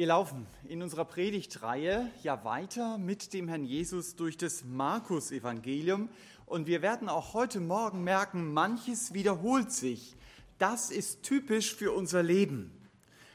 [0.00, 6.08] Wir laufen in unserer Predigtreihe ja weiter mit dem Herrn Jesus durch das Markus-Evangelium
[6.46, 10.16] und wir werden auch heute Morgen merken, manches wiederholt sich.
[10.56, 12.72] Das ist typisch für unser Leben.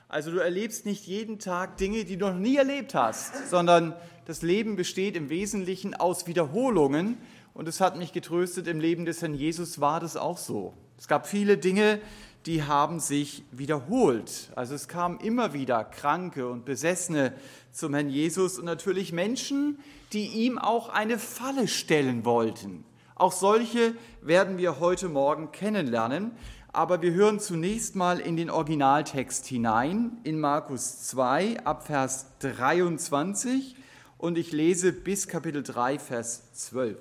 [0.07, 3.93] Also du erlebst nicht jeden Tag Dinge, die du noch nie erlebt hast, sondern
[4.25, 7.19] das Leben besteht im Wesentlichen aus Wiederholungen
[7.53, 10.73] und es hat mich getröstet, im Leben des Herrn Jesus war das auch so.
[10.97, 11.99] Es gab viele Dinge,
[12.45, 14.51] die haben sich wiederholt.
[14.55, 17.33] Also es kamen immer wieder Kranke und Besessene
[17.71, 19.79] zum Herrn Jesus und natürlich Menschen,
[20.13, 22.85] die ihm auch eine Falle stellen wollten.
[23.15, 26.31] Auch solche werden wir heute Morgen kennenlernen.
[26.71, 33.77] Aber wir hören zunächst mal in den Originaltext hinein, in Markus 2 ab Vers 23
[34.17, 36.97] und ich lese bis Kapitel 3, Vers 12.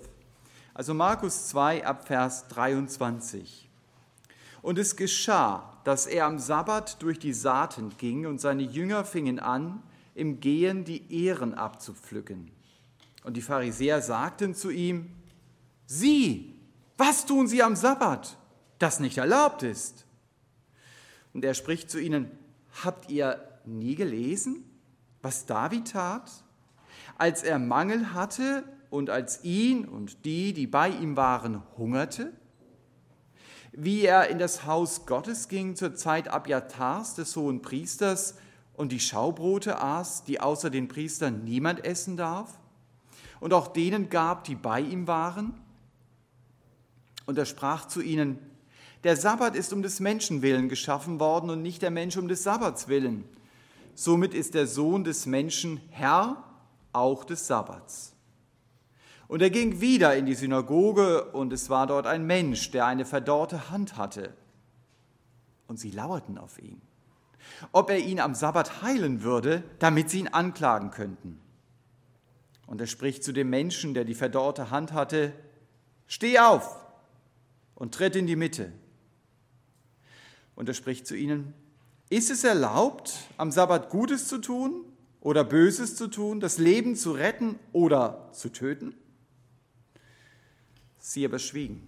[0.74, 3.63] Also Markus 2 ab Vers 23.
[4.64, 9.38] Und es geschah, dass er am Sabbat durch die Saaten ging und seine Jünger fingen
[9.38, 9.82] an,
[10.14, 12.50] im Gehen die Ehren abzupflücken.
[13.24, 15.10] Und die Pharisäer sagten zu ihm,
[15.84, 16.59] Sie,
[16.96, 18.38] was tun Sie am Sabbat,
[18.79, 20.06] das nicht erlaubt ist?
[21.34, 22.30] Und er spricht zu ihnen,
[22.82, 24.65] Habt ihr nie gelesen,
[25.21, 26.30] was David tat,
[27.18, 32.32] als er Mangel hatte und als ihn und die, die bei ihm waren, hungerte?
[33.77, 38.35] Wie er in das Haus Gottes ging zur Zeit Abjatars, des hohen Priesters,
[38.75, 42.59] und die Schaubrote aß, die außer den Priestern niemand essen darf,
[43.41, 45.55] und auch denen gab, die bei ihm waren.
[47.27, 48.39] Und er sprach zu ihnen,
[49.05, 52.43] der Sabbat ist um des Menschen willen geschaffen worden und nicht der Mensch um des
[52.43, 53.25] Sabbats willen.
[53.95, 56.43] Somit ist der Sohn des Menschen Herr
[56.93, 58.13] auch des Sabbats.
[59.29, 63.05] Und er ging wieder in die Synagoge, und es war dort ein Mensch, der eine
[63.05, 64.34] verdorrte Hand hatte.
[65.67, 66.83] Und sie lauerten auf ihn,
[67.72, 71.41] ob er ihn am Sabbat heilen würde, damit sie ihn anklagen könnten.
[72.67, 75.33] Und er spricht zu dem Menschen, der die verdorrte Hand hatte,
[76.06, 76.77] Steh auf
[77.75, 78.73] und tritt in die Mitte.
[80.55, 81.55] Und er spricht zu ihnen,
[82.11, 84.84] ist es erlaubt, am Sabbat Gutes zu tun
[85.21, 88.95] oder Böses zu tun, das Leben zu retten oder zu töten?
[91.06, 91.87] Sie aber schwiegen.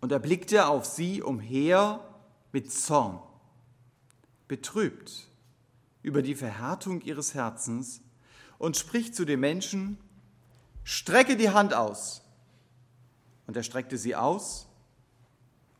[0.00, 2.00] Und er blickte auf sie umher
[2.50, 3.20] mit Zorn,
[4.48, 5.28] betrübt
[6.00, 8.00] über die Verhärtung ihres Herzens
[8.56, 9.98] und spricht zu dem Menschen,
[10.82, 12.22] strecke die Hand aus.
[13.46, 14.66] Und er streckte sie aus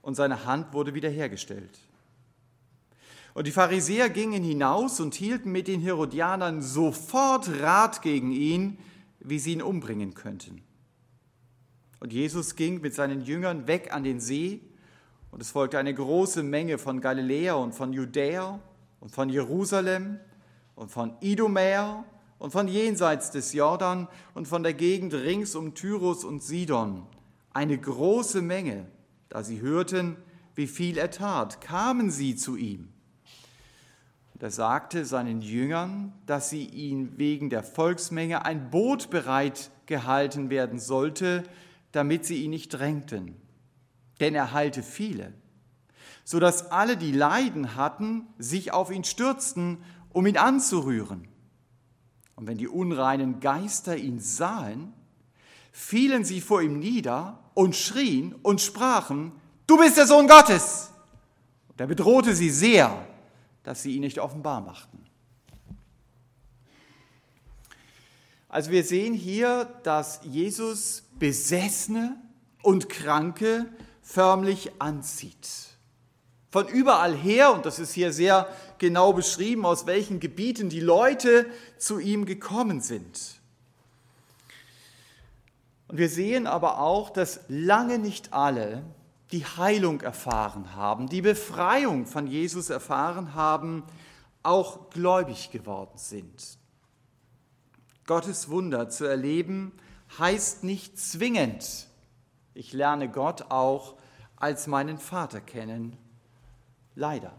[0.03, 1.79] und seine Hand wurde wiederhergestellt.
[3.33, 8.79] Und die Pharisäer gingen hinaus und hielten mit den Herodianern sofort Rat gegen ihn,
[9.21, 10.63] wie sie ihn umbringen könnten.
[12.01, 14.61] Und Jesus ging mit seinen Jüngern weg an den See
[15.31, 18.59] und es folgte eine große Menge von Galiläa und von Judäa
[19.01, 20.19] und von Jerusalem
[20.75, 22.05] und von Idumäer
[22.39, 27.07] und von jenseits des Jordan und von der Gegend rings um Tyrus und Sidon.
[27.53, 28.87] Eine große Menge,
[29.29, 30.17] da sie hörten,
[30.55, 32.89] wie viel er tat, kamen sie zu ihm.
[34.33, 40.49] Und er sagte seinen Jüngern, dass sie ihn wegen der Volksmenge ein Boot bereit gehalten
[40.49, 41.45] werden sollte,
[41.93, 43.37] damit sie ihn nicht drängten.
[44.21, 45.33] Denn er heilte viele,
[46.25, 49.79] so dass alle, die Leiden hatten, sich auf ihn stürzten,
[50.11, 51.27] um ihn anzurühren.
[52.37, 54.93] Und wenn die unreinen Geister ihn sahen,
[55.73, 59.33] fielen sie vor ihm nieder und schrien und sprachen,
[59.67, 60.91] du bist der Sohn Gottes.
[61.69, 63.07] Und er bedrohte sie sehr,
[63.63, 65.05] dass sie ihn nicht offenbar machten.
[68.49, 72.21] Also wir sehen hier, dass Jesus Besessene
[72.63, 73.67] und Kranke
[74.03, 75.69] förmlich anzieht.
[76.51, 78.49] Von überall her, und das ist hier sehr
[78.79, 81.47] genau beschrieben, aus welchen Gebieten die Leute
[81.79, 83.41] zu ihm gekommen sind.
[85.87, 88.83] Und wir sehen aber auch, dass lange nicht alle
[89.31, 93.85] die Heilung erfahren haben, die Befreiung von Jesus erfahren haben,
[94.43, 96.59] auch gläubig geworden sind.
[98.07, 99.73] Gottes Wunder zu erleben,
[100.19, 101.89] heißt nicht zwingend,
[102.55, 103.97] ich lerne Gott auch
[104.37, 105.97] als meinen Vater kennen.
[106.95, 107.33] Leider.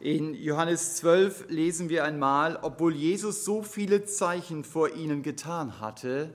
[0.00, 6.34] In Johannes 12 lesen wir einmal, obwohl Jesus so viele Zeichen vor ihnen getan hatte,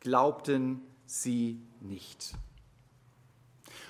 [0.00, 2.34] glaubten sie nicht.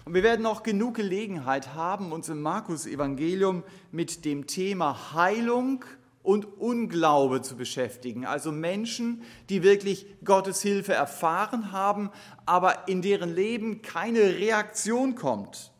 [0.05, 5.85] Und wir werden auch genug Gelegenheit haben, uns im Markus-Evangelium mit dem Thema Heilung
[6.25, 8.27] und Unglaube zu beschäftigen.
[8.27, 12.11] Also Menschen, die wirklich Gottes Hilfe erfahren haben,
[12.47, 15.71] aber in deren Leben keine Reaktion kommt.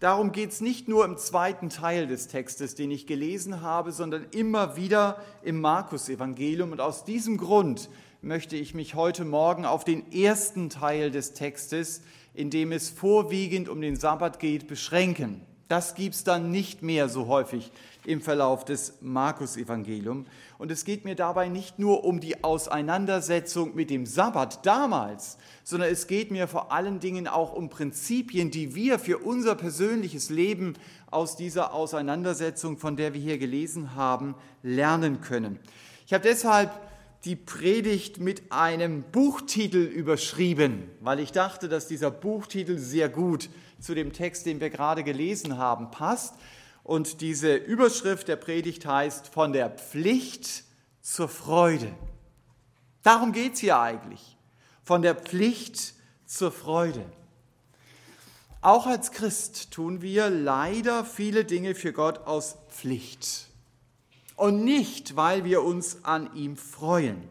[0.00, 4.26] Darum geht es nicht nur im zweiten Teil des Textes, den ich gelesen habe, sondern
[4.32, 6.72] immer wieder im Markus-Evangelium.
[6.72, 7.88] Und aus diesem Grund
[8.20, 12.02] möchte ich mich heute Morgen auf den ersten Teil des Textes,
[12.34, 15.40] in dem es vorwiegend um den Sabbat geht, beschränken.
[15.68, 17.72] Das gibt es dann nicht mehr so häufig
[18.06, 20.26] im Verlauf des Markus-Evangeliums.
[20.58, 25.90] Und es geht mir dabei nicht nur um die Auseinandersetzung mit dem Sabbat damals, sondern
[25.90, 30.74] es geht mir vor allen Dingen auch um Prinzipien, die wir für unser persönliches Leben
[31.10, 35.58] aus dieser Auseinandersetzung, von der wir hier gelesen haben, lernen können.
[36.06, 36.70] Ich habe deshalb
[37.24, 43.50] die Predigt mit einem Buchtitel überschrieben, weil ich dachte, dass dieser Buchtitel sehr gut
[43.80, 46.34] zu dem Text, den wir gerade gelesen haben, passt.
[46.86, 50.62] Und diese Überschrift der Predigt heißt von der Pflicht
[51.02, 51.92] zur Freude.
[53.02, 54.36] Darum geht es hier eigentlich.
[54.84, 55.94] Von der Pflicht
[56.26, 57.04] zur Freude.
[58.60, 63.48] Auch als Christ tun wir leider viele Dinge für Gott aus Pflicht
[64.36, 67.28] und nicht, weil wir uns an ihm freuen.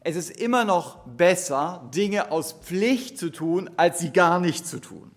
[0.00, 4.80] Es ist immer noch besser, Dinge aus Pflicht zu tun, als sie gar nicht zu
[4.80, 5.10] tun.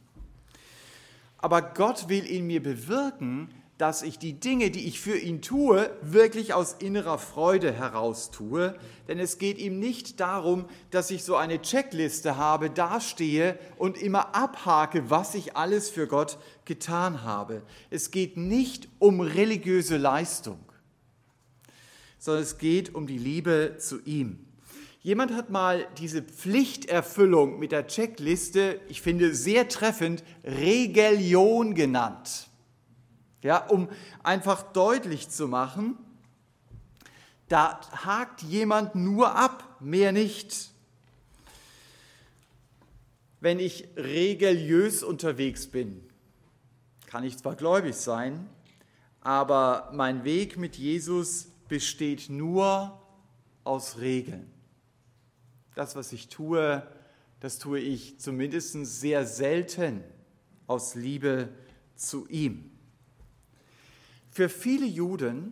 [1.43, 5.91] Aber Gott will in mir bewirken, dass ich die Dinge, die ich für ihn tue,
[6.01, 8.73] wirklich aus innerer Freude heraus tue.
[9.09, 14.33] Denn es geht ihm nicht darum, dass ich so eine Checkliste habe, dastehe und immer
[14.33, 17.63] abhake, was ich alles für Gott getan habe.
[17.89, 20.59] Es geht nicht um religiöse Leistung,
[22.19, 24.45] sondern es geht um die Liebe zu ihm.
[25.03, 32.47] Jemand hat mal diese Pflichterfüllung mit der Checkliste, ich finde sehr treffend, Regelion genannt.
[33.41, 33.89] Ja, um
[34.23, 35.97] einfach deutlich zu machen,
[37.49, 40.71] da hakt jemand nur ab, mehr nicht.
[43.41, 46.01] Wenn ich regeliös unterwegs bin,
[47.07, 48.47] kann ich zwar gläubig sein,
[49.19, 53.01] aber mein Weg mit Jesus besteht nur
[53.65, 54.52] aus Regeln.
[55.75, 56.85] Das, was ich tue,
[57.39, 60.03] das tue ich zumindest sehr selten
[60.67, 61.49] aus Liebe
[61.95, 62.71] zu ihm.
[64.29, 65.51] Für viele Juden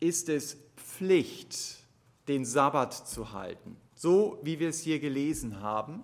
[0.00, 1.78] ist es Pflicht,
[2.28, 6.02] den Sabbat zu halten, so wie wir es hier gelesen haben.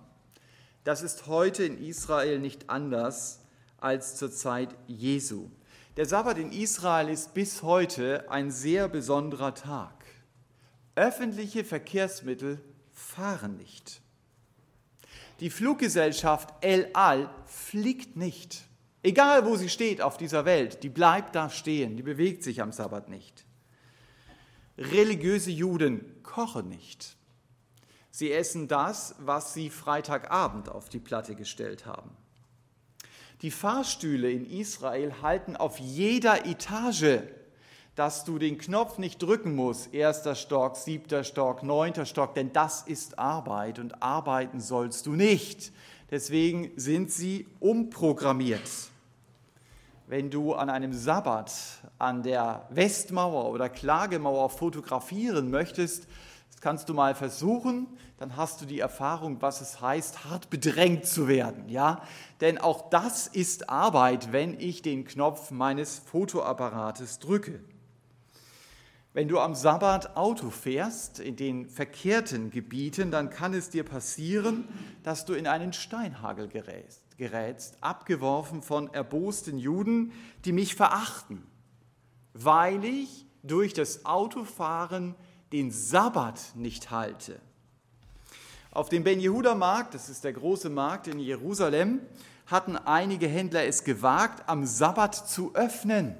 [0.83, 3.41] Das ist heute in Israel nicht anders
[3.77, 5.49] als zur Zeit Jesu.
[5.97, 10.05] Der Sabbat in Israel ist bis heute ein sehr besonderer Tag.
[10.95, 12.61] Öffentliche Verkehrsmittel
[12.97, 14.01] fahren nicht.
[15.39, 18.63] Die Fluggesellschaft El Al fliegt nicht.
[19.03, 22.71] Egal wo sie steht auf dieser Welt, die bleibt da stehen, die bewegt sich am
[22.71, 23.45] Sabbat nicht.
[24.77, 27.15] Religiöse Juden kochen nicht.
[28.09, 32.09] Sie essen das, was sie Freitagabend auf die Platte gestellt haben.
[33.43, 37.21] Die Fahrstühle in Israel halten auf jeder Etage
[37.97, 42.83] dass du den Knopf nicht drücken musst, erster Stock, siebter Stock, neunter Stock, denn das
[42.83, 45.71] ist Arbeit und arbeiten sollst du nicht.
[46.11, 48.61] Deswegen sind sie umprogrammiert.
[50.05, 51.51] Wenn du an einem Sabbat
[51.97, 56.07] an der Westmauer oder Klagemauer fotografieren möchtest,
[56.51, 57.87] das kannst du mal versuchen,
[58.19, 62.03] dann hast du die Erfahrung, was es heißt, hart bedrängt zu werden, ja?
[62.41, 67.59] Denn auch das ist Arbeit, wenn ich den Knopf meines Fotoapparates drücke.
[69.17, 74.67] Wenn du am Sabbat Auto fährst in den verkehrten Gebieten, dann kann es dir passieren,
[75.01, 80.11] dass du in einen Steinhagel gerätst, gerätst, abgeworfen von erbosten Juden,
[80.45, 81.41] die mich verachten,
[82.35, 85.15] weil ich durch das Autofahren
[85.51, 87.39] den Sabbat nicht halte.
[88.69, 92.01] Auf dem Ben Yehuda Markt, das ist der große Markt in Jerusalem,
[92.45, 96.15] hatten einige Händler es gewagt, am Sabbat zu öffnen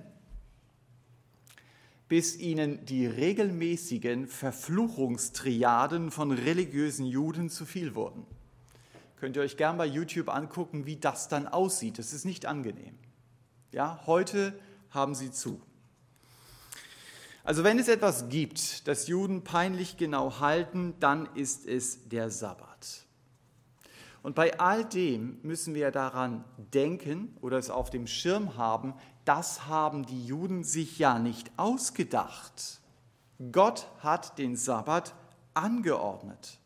[2.07, 8.25] bis ihnen die regelmäßigen Verfluchungstriaden von religiösen Juden zu viel wurden.
[9.19, 11.97] Könnt ihr euch gern bei YouTube angucken, wie das dann aussieht.
[11.97, 12.97] Das ist nicht angenehm.
[13.71, 14.57] Ja, heute
[14.91, 15.61] haben sie zu.
[17.43, 23.05] Also wenn es etwas gibt, das Juden peinlich genau halten, dann ist es der Sabbat.
[24.21, 28.93] Und bei all dem müssen wir daran denken oder es auf dem Schirm haben,
[29.27, 32.79] das haben die Juden sich ja nicht ausgedacht.
[33.51, 35.13] Gott hat den Sabbat
[35.53, 36.60] angeordnet.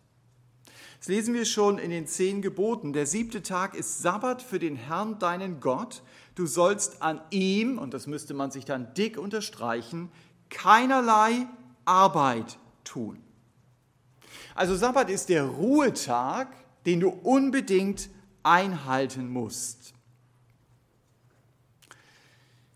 [0.99, 2.93] Das lesen wir schon in den zehn Geboten.
[2.93, 6.03] Der siebte Tag ist Sabbat für den Herrn, deinen Gott.
[6.35, 10.11] Du sollst an ihm, und das müsste man sich dann dick unterstreichen,
[10.49, 11.47] keinerlei
[11.85, 13.23] Arbeit tun.
[14.53, 16.49] Also Sabbat ist der Ruhetag,
[16.85, 18.09] den du unbedingt
[18.43, 19.90] einhalten musst.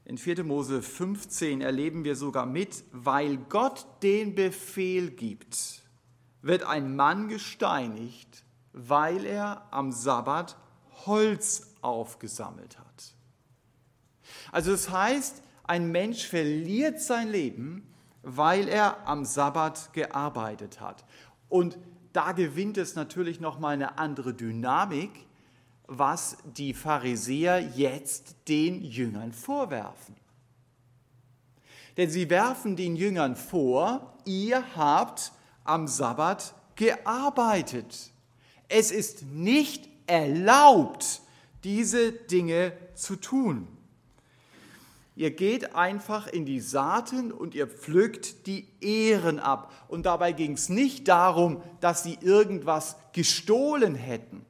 [0.05, 0.43] In 4.
[0.43, 5.81] Mose 15 erleben wir sogar mit, weil Gott den Befehl gibt,
[6.43, 10.57] wird ein Mann gesteinigt, weil er am Sabbat
[11.07, 13.15] Holz aufgesammelt hat.
[14.51, 21.03] Also das heißt, ein Mensch verliert sein Leben, weil er am Sabbat gearbeitet hat.
[21.50, 21.79] Und
[22.13, 25.25] da gewinnt es natürlich noch mal eine andere Dynamik,
[25.88, 30.15] was die Pharisäer jetzt den Jüngern vorwerfen.
[31.98, 35.32] Denn sie werfen den Jüngern vor, ihr habt
[35.63, 38.12] am Sabbat gearbeitet.
[38.68, 41.22] Es ist nicht erlaubt,
[41.63, 43.68] diese Dinge zu tun.
[45.15, 49.72] Ihr geht einfach in die Saaten und ihr pflückt die Ehren ab.
[49.88, 54.46] Und dabei ging es nicht darum, dass sie irgendwas gestohlen hätten.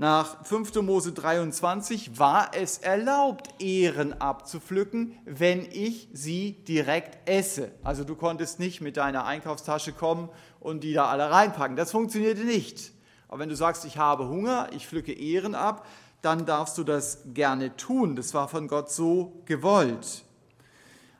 [0.00, 0.76] Nach 5.
[0.82, 7.72] Mose 23 war es erlaubt, Ehren abzupflücken, wenn ich sie direkt esse.
[7.82, 10.28] Also du konntest nicht mit deiner Einkaufstasche kommen
[10.60, 11.76] und die da alle reinpacken.
[11.76, 12.92] Das funktionierte nicht.
[13.26, 15.84] Aber wenn du sagst, ich habe Hunger, ich pflücke Ehren ab,
[16.22, 18.14] dann darfst du das gerne tun.
[18.14, 20.22] Das war von Gott so gewollt.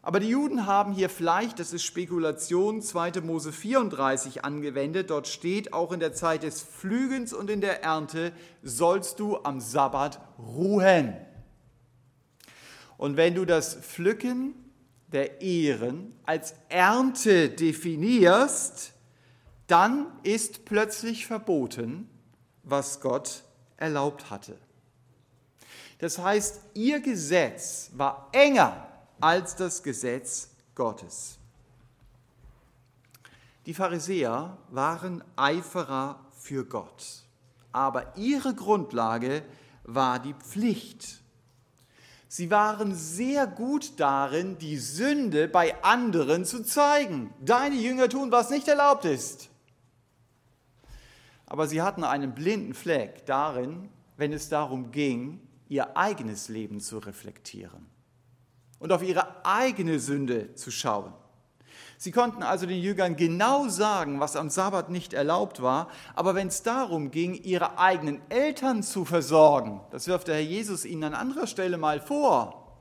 [0.09, 3.21] Aber die Juden haben hier vielleicht, das ist Spekulation, 2.
[3.21, 5.11] Mose 34 angewendet.
[5.11, 9.61] Dort steht, auch in der Zeit des Pflügens und in der Ernte sollst du am
[9.61, 11.15] Sabbat ruhen.
[12.97, 14.55] Und wenn du das Pflücken
[15.09, 18.95] der Ehren als Ernte definierst,
[19.67, 22.09] dann ist plötzlich verboten,
[22.63, 23.43] was Gott
[23.77, 24.57] erlaubt hatte.
[25.99, 28.88] Das heißt, ihr Gesetz war enger
[29.21, 31.39] als das Gesetz Gottes.
[33.67, 37.25] Die Pharisäer waren Eiferer für Gott,
[37.73, 39.43] aber ihre Grundlage
[39.85, 41.21] war die Pflicht.
[42.29, 47.33] Sie waren sehr gut darin, die Sünde bei anderen zu zeigen.
[47.41, 49.49] Deine Jünger tun, was nicht erlaubt ist.
[51.47, 56.99] Aber sie hatten einen blinden Fleck darin, wenn es darum ging, ihr eigenes Leben zu
[56.99, 57.98] reflektieren
[58.79, 61.13] und auf ihre eigene Sünde zu schauen.
[61.97, 66.47] Sie konnten also den Jüngern genau sagen, was am Sabbat nicht erlaubt war, aber wenn
[66.47, 71.15] es darum ging, ihre eigenen Eltern zu versorgen, das wirft der Herr Jesus ihnen an
[71.15, 72.79] anderer Stelle mal vor,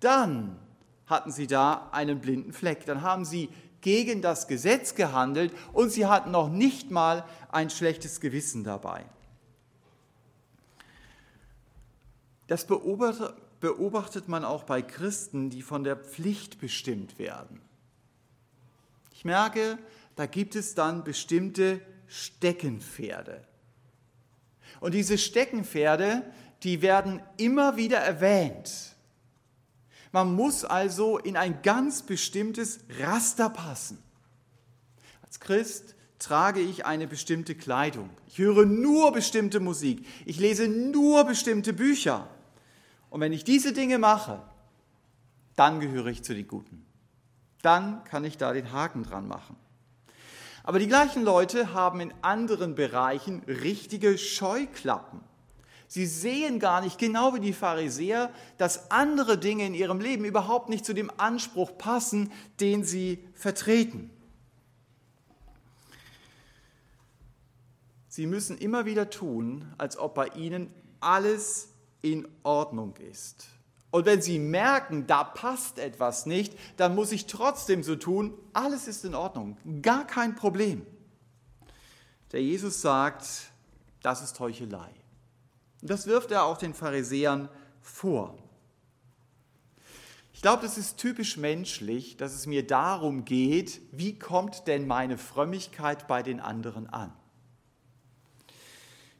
[0.00, 0.58] dann
[1.06, 2.84] hatten sie da einen blinden Fleck.
[2.84, 3.48] Dann haben sie
[3.80, 9.04] gegen das Gesetz gehandelt und sie hatten noch nicht mal ein schlechtes Gewissen dabei.
[12.48, 12.66] Das
[13.60, 17.60] beobachtet man auch bei Christen, die von der Pflicht bestimmt werden.
[19.12, 19.78] Ich merke,
[20.14, 23.42] da gibt es dann bestimmte Steckenpferde.
[24.80, 26.22] Und diese Steckenpferde,
[26.62, 28.94] die werden immer wieder erwähnt.
[30.12, 34.02] Man muss also in ein ganz bestimmtes Raster passen.
[35.22, 38.10] Als Christ trage ich eine bestimmte Kleidung.
[38.26, 40.06] Ich höre nur bestimmte Musik.
[40.24, 42.28] Ich lese nur bestimmte Bücher.
[43.10, 44.42] Und wenn ich diese Dinge mache,
[45.54, 46.84] dann gehöre ich zu den Guten.
[47.62, 49.56] Dann kann ich da den Haken dran machen.
[50.62, 55.20] Aber die gleichen Leute haben in anderen Bereichen richtige Scheuklappen.
[55.88, 60.68] Sie sehen gar nicht, genau wie die Pharisäer, dass andere Dinge in ihrem Leben überhaupt
[60.68, 64.10] nicht zu dem Anspruch passen, den sie vertreten.
[68.08, 71.68] Sie müssen immer wieder tun, als ob bei ihnen alles
[72.12, 73.46] in Ordnung ist.
[73.90, 78.88] Und wenn Sie merken, da passt etwas nicht, dann muss ich trotzdem so tun, alles
[78.88, 80.84] ist in Ordnung, gar kein Problem.
[82.32, 83.26] Der Jesus sagt,
[84.02, 84.90] das ist Heuchelei.
[85.82, 87.48] Das wirft er auch den Pharisäern
[87.80, 88.36] vor.
[90.32, 95.16] Ich glaube, das ist typisch menschlich, dass es mir darum geht, wie kommt denn meine
[95.16, 97.12] Frömmigkeit bei den anderen an?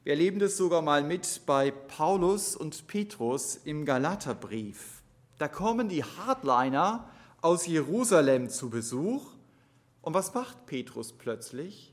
[0.07, 5.03] Wir erleben das sogar mal mit bei Paulus und Petrus im Galaterbrief.
[5.37, 7.11] Da kommen die Hardliner
[7.43, 9.33] aus Jerusalem zu Besuch.
[10.03, 11.93] Und was macht Petrus plötzlich?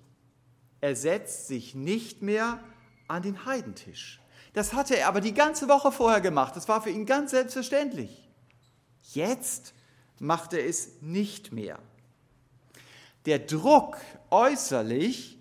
[0.79, 2.63] Er setzt sich nicht mehr
[3.08, 4.22] an den Heidentisch.
[4.53, 6.55] Das hatte er aber die ganze Woche vorher gemacht.
[6.55, 8.29] Das war für ihn ganz selbstverständlich.
[9.01, 9.74] Jetzt
[10.20, 11.79] macht er es nicht mehr.
[13.25, 13.98] Der Druck
[14.29, 15.39] äußerlich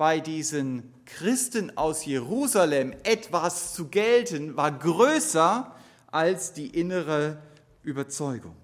[0.00, 5.76] bei diesen Christen aus Jerusalem etwas zu gelten, war größer
[6.10, 7.42] als die innere
[7.82, 8.56] Überzeugung.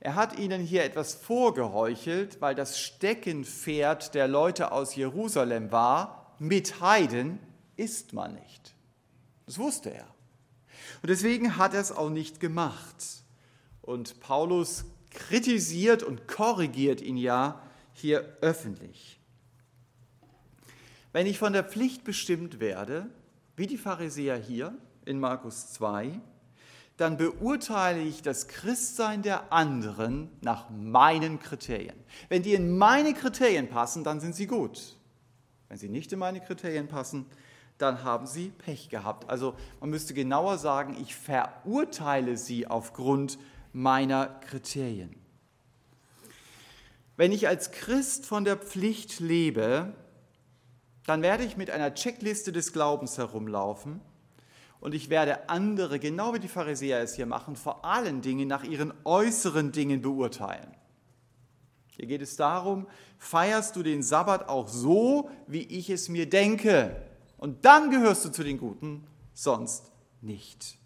[0.00, 6.80] Er hat ihnen hier etwas vorgeheuchelt, weil das Steckenpferd der Leute aus Jerusalem war, mit
[6.80, 7.38] Heiden
[7.76, 8.74] isst man nicht.
[9.46, 10.08] Das wusste er.
[11.02, 12.96] Und deswegen hat er es auch nicht gemacht.
[13.80, 19.19] Und Paulus kritisiert und korrigiert ihn ja hier öffentlich.
[21.12, 23.06] Wenn ich von der Pflicht bestimmt werde,
[23.56, 26.20] wie die Pharisäer hier in Markus 2,
[26.96, 31.96] dann beurteile ich das Christsein der anderen nach meinen Kriterien.
[32.28, 34.96] Wenn die in meine Kriterien passen, dann sind sie gut.
[35.68, 37.26] Wenn sie nicht in meine Kriterien passen,
[37.78, 39.30] dann haben sie Pech gehabt.
[39.30, 43.38] Also man müsste genauer sagen, ich verurteile sie aufgrund
[43.72, 45.14] meiner Kriterien.
[47.16, 49.94] Wenn ich als Christ von der Pflicht lebe,
[51.10, 54.00] dann werde ich mit einer Checkliste des Glaubens herumlaufen
[54.78, 58.62] und ich werde andere, genau wie die Pharisäer es hier machen, vor allen Dingen nach
[58.62, 60.72] ihren äußeren Dingen beurteilen.
[61.88, 62.86] Hier geht es darum,
[63.18, 66.94] feierst du den Sabbat auch so, wie ich es mir denke?
[67.38, 69.90] Und dann gehörst du zu den Guten, sonst
[70.20, 70.78] nicht.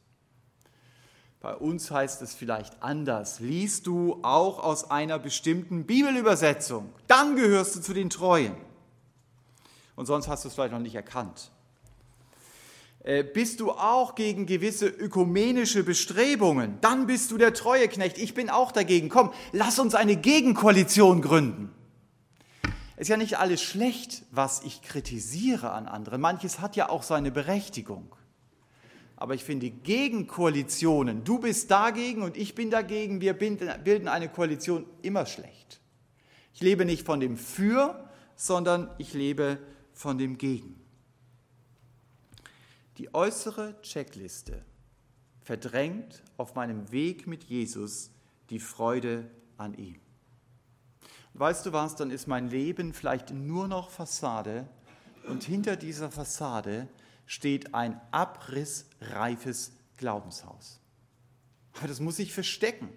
[1.42, 3.40] Bei uns heißt es vielleicht anders.
[3.40, 8.54] Liest du auch aus einer bestimmten Bibelübersetzung, dann gehörst du zu den Treuen.
[9.96, 11.50] Und sonst hast du es vielleicht noch nicht erkannt.
[13.04, 18.16] Äh, bist du auch gegen gewisse ökumenische Bestrebungen, dann bist du der treue Knecht.
[18.16, 19.10] Ich bin auch dagegen.
[19.10, 21.70] Komm, lass uns eine Gegenkoalition gründen.
[22.96, 26.20] Ist ja nicht alles schlecht, was ich kritisiere an anderen.
[26.20, 28.14] Manches hat ja auch seine Berechtigung.
[29.16, 34.86] Aber ich finde Gegenkoalitionen, du bist dagegen und ich bin dagegen, wir bilden eine Koalition
[35.02, 35.80] immer schlecht.
[36.52, 39.58] Ich lebe nicht von dem Für, sondern ich lebe
[39.94, 40.78] von dem Gegen.
[42.98, 44.62] Die äußere Checkliste
[45.40, 48.10] verdrängt auf meinem Weg mit Jesus
[48.50, 50.00] die Freude an ihm.
[51.34, 54.68] Weißt du was, dann ist mein Leben vielleicht nur noch Fassade
[55.26, 56.88] und hinter dieser Fassade
[57.26, 60.80] steht ein abrissreifes Glaubenshaus.
[61.78, 62.88] Aber das muss ich verstecken,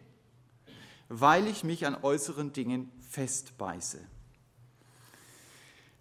[1.10, 4.00] weil ich mich an äußeren Dingen festbeiße.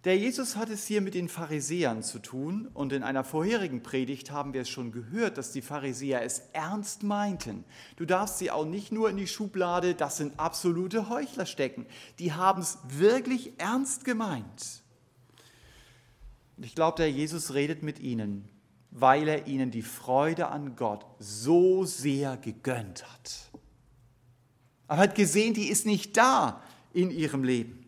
[0.07, 4.31] Der Jesus hat es hier mit den Pharisäern zu tun und in einer vorherigen Predigt
[4.31, 7.65] haben wir es schon gehört, dass die Pharisäer es ernst meinten.
[7.97, 11.85] Du darfst sie auch nicht nur in die Schublade, das sind absolute Heuchler stecken.
[12.19, 14.81] Die haben es wirklich ernst gemeint.
[16.55, 18.47] Und ich glaube, der Jesus redet mit ihnen,
[18.91, 23.51] weil er ihnen die Freude an Gott so sehr gegönnt hat.
[24.87, 26.61] Aber hat gesehen, die ist nicht da
[26.93, 27.86] in ihrem Leben.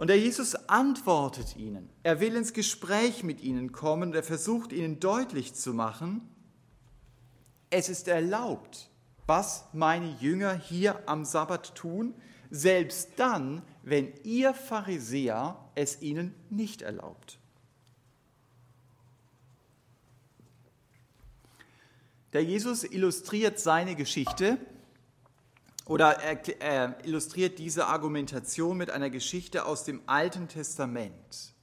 [0.00, 1.90] Und der Jesus antwortet ihnen.
[2.04, 6.26] Er will ins Gespräch mit ihnen kommen und er versucht ihnen deutlich zu machen,
[7.68, 8.88] es ist erlaubt,
[9.26, 12.14] was meine Jünger hier am Sabbat tun,
[12.50, 17.38] selbst dann, wenn ihr Pharisäer es ihnen nicht erlaubt.
[22.32, 24.56] Der Jesus illustriert seine Geschichte
[25.86, 31.54] oder er, er illustriert diese Argumentation mit einer Geschichte aus dem Alten Testament.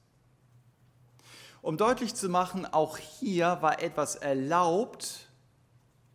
[1.62, 5.28] Um deutlich zu machen, auch hier war etwas erlaubt,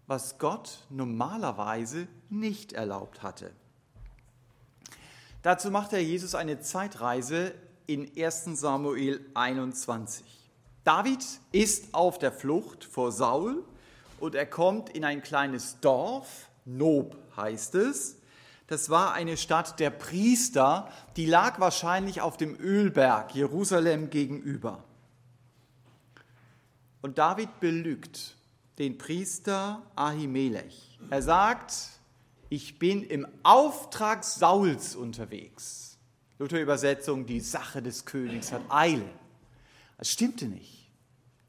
[0.07, 3.51] was Gott normalerweise nicht erlaubt hatte.
[5.41, 7.53] Dazu macht der Jesus eine Zeitreise
[7.85, 10.25] in 1 Samuel 21.
[10.83, 13.63] David ist auf der Flucht vor Saul
[14.19, 18.17] und er kommt in ein kleines Dorf, Nob heißt es.
[18.67, 24.83] Das war eine Stadt der Priester, die lag wahrscheinlich auf dem Ölberg Jerusalem gegenüber.
[27.01, 28.35] Und David belügt
[28.79, 30.97] den Priester Ahimelech.
[31.09, 31.73] Er sagt,
[32.49, 35.97] ich bin im Auftrag Sauls unterwegs.
[36.39, 39.09] Luther Übersetzung, die Sache des Königs hat Eile.
[39.97, 40.89] Das stimmte nicht.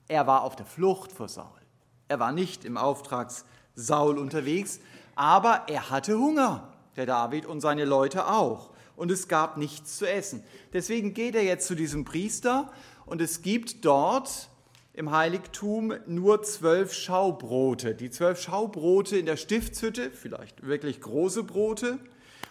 [0.08, 1.60] Er war auf der Flucht vor Saul.
[2.08, 3.30] Er war nicht im Auftrag
[3.74, 4.80] Saul unterwegs,
[5.16, 8.70] aber er hatte Hunger, der David und seine Leute auch.
[8.96, 10.44] Und es gab nichts zu essen.
[10.72, 12.70] Deswegen geht er jetzt zu diesem Priester
[13.06, 14.48] und es gibt dort
[14.92, 17.96] im Heiligtum nur zwölf Schaubrote.
[17.96, 21.98] Die zwölf Schaubrote in der Stiftshütte, vielleicht wirklich große Brote.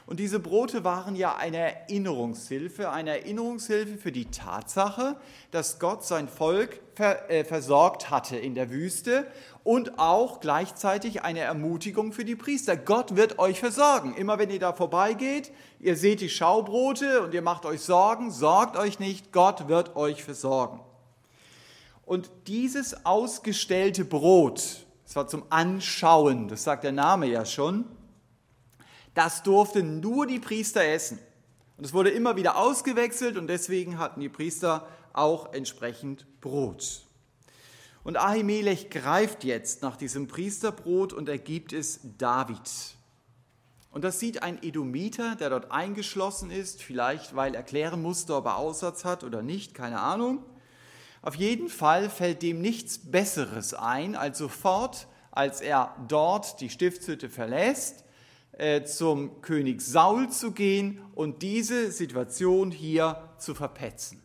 [0.06, 5.16] Und diese Brote waren ja eine Erinnerungshilfe, eine Erinnerungshilfe für die Tatsache,
[5.52, 9.26] dass Gott sein Volk äh, versorgt hatte in der Wüste
[9.64, 12.76] und auch gleichzeitig eine Ermutigung für die Priester.
[12.76, 14.14] Gott wird euch versorgen.
[14.16, 18.76] Immer wenn ihr da vorbeigeht, ihr seht die Schaubrote und ihr macht euch Sorgen, sorgt
[18.76, 20.82] euch nicht, Gott wird euch versorgen.
[22.06, 27.86] Und dieses ausgestellte Brot, das war zum Anschauen, das sagt der Name ja schon,
[29.14, 31.20] das durften nur die Priester essen.
[31.78, 37.02] Und es wurde immer wieder ausgewechselt und deswegen hatten die Priester auch entsprechend Brot.
[38.04, 42.70] Und Ahimelech greift jetzt nach diesem Priesterbrot und er gibt es David.
[43.92, 48.46] Und das sieht ein Edomiter, der dort eingeschlossen ist, vielleicht weil er klären musste, ob
[48.46, 50.44] er Aussatz hat oder nicht, keine Ahnung.
[51.22, 57.30] Auf jeden Fall fällt dem nichts Besseres ein, als sofort, als er dort die Stiftshütte
[57.30, 58.04] verlässt,
[58.54, 64.22] äh, zum König Saul zu gehen und diese Situation hier zu verpetzen.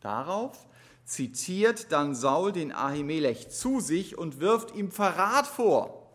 [0.00, 0.66] Darauf
[1.04, 6.10] zitiert dann Saul den Ahimelech zu sich und wirft ihm Verrat vor.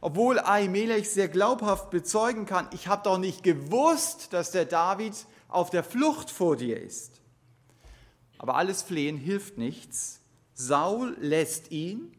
[0.00, 5.14] Obwohl Ahimelech sehr glaubhaft bezeugen kann, ich habe doch nicht gewusst, dass der David
[5.48, 7.20] auf der Flucht vor dir ist.
[8.38, 10.20] Aber alles Flehen hilft nichts.
[10.54, 12.16] Saul lässt ihn,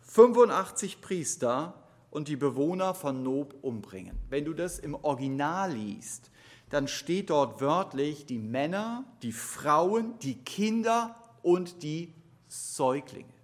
[0.00, 1.85] 85 Priester
[2.16, 4.18] und die Bewohner von Nob umbringen.
[4.30, 6.30] Wenn du das im Original liest,
[6.70, 12.14] dann steht dort wörtlich die Männer, die Frauen, die Kinder und die
[12.48, 13.34] Säuglinge.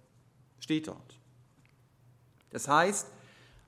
[0.59, 1.19] Steht dort.
[2.49, 3.09] Das heißt,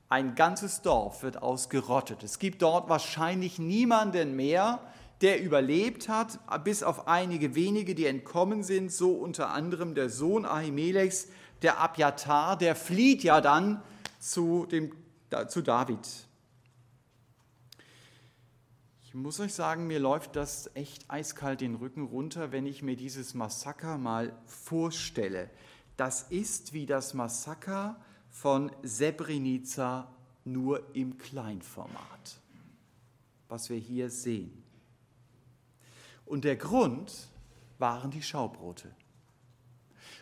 [0.10, 2.24] ein ganzes Dorf wird ausgerottet.
[2.24, 4.80] Es gibt dort wahrscheinlich niemanden mehr,
[5.22, 10.48] der überlebt hat, bis auf einige wenige, die entkommen sind, so unter anderem der Sohn
[10.48, 11.28] Ahimelechs,
[11.62, 13.84] der Abjatar, der flieht ja dann
[14.26, 14.92] zu, dem,
[15.50, 16.08] zu David
[19.16, 23.34] muss euch sagen, mir läuft das echt eiskalt den Rücken runter, wenn ich mir dieses
[23.34, 25.50] Massaker mal vorstelle.
[25.96, 27.96] Das ist wie das Massaker
[28.30, 32.42] von Srebrenica nur im Kleinformat,
[33.48, 34.64] was wir hier sehen.
[36.26, 37.30] Und der Grund
[37.80, 38.94] waren die Schaubrote.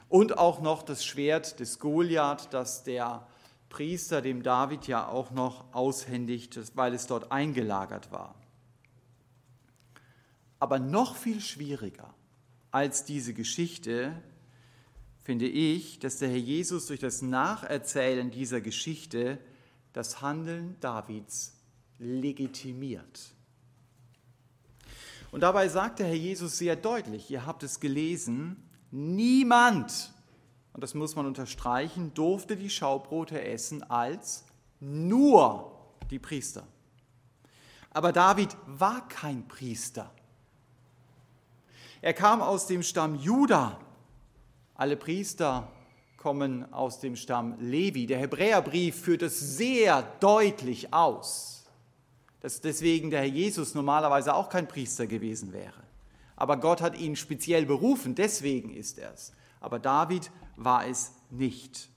[0.08, 3.28] Und auch noch das Schwert des Goliath, das der
[3.74, 8.36] Priester dem David ja auch noch aushändigt, weil es dort eingelagert war.
[10.60, 12.14] Aber noch viel schwieriger
[12.70, 14.14] als diese Geschichte
[15.24, 19.40] finde ich, dass der Herr Jesus durch das Nacherzählen dieser Geschichte
[19.92, 21.54] das Handeln Davids
[21.98, 23.34] legitimiert.
[25.32, 30.13] Und dabei sagt der Herr Jesus sehr deutlich, ihr habt es gelesen, niemand,
[30.74, 34.46] und das muss man unterstreichen, durfte die Schaubrote essen als
[34.80, 35.72] nur
[36.10, 36.68] die Priester.
[37.92, 40.12] Aber David war kein Priester.
[42.02, 43.80] Er kam aus dem Stamm Juda.
[44.76, 45.72] Alle Priester
[46.18, 48.08] kommen aus dem Stamm Levi.
[48.08, 51.66] Der Hebräerbrief führt es sehr deutlich aus,
[52.42, 55.84] dass deswegen der Herr Jesus normalerweise auch kein Priester gewesen wäre.
[56.36, 59.32] Aber Gott hat ihn speziell berufen, deswegen ist er es.
[59.62, 61.90] Aber David war es nicht.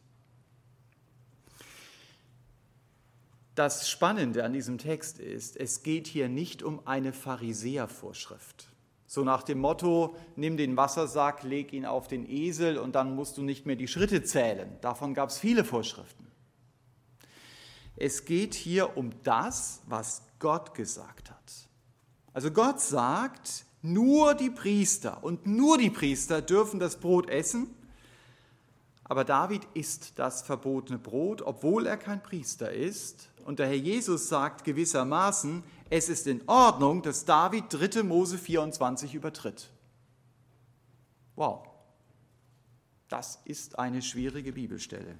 [3.54, 8.68] Das Spannende an diesem Text ist, es geht hier nicht um eine Pharisäervorschrift.
[9.06, 13.38] So nach dem Motto, nimm den Wassersack, leg ihn auf den Esel und dann musst
[13.38, 14.68] du nicht mehr die Schritte zählen.
[14.82, 16.26] Davon gab es viele Vorschriften.
[17.96, 21.52] Es geht hier um das, was Gott gesagt hat.
[22.34, 27.68] Also Gott sagt, nur die Priester und nur die Priester dürfen das Brot essen,
[29.08, 33.28] aber David isst das verbotene Brot, obwohl er kein Priester ist.
[33.44, 38.02] Und der Herr Jesus sagt gewissermaßen, es ist in Ordnung, dass David 3.
[38.02, 39.70] Mose 24 übertritt.
[41.36, 41.68] Wow,
[43.08, 45.16] das ist eine schwierige Bibelstelle.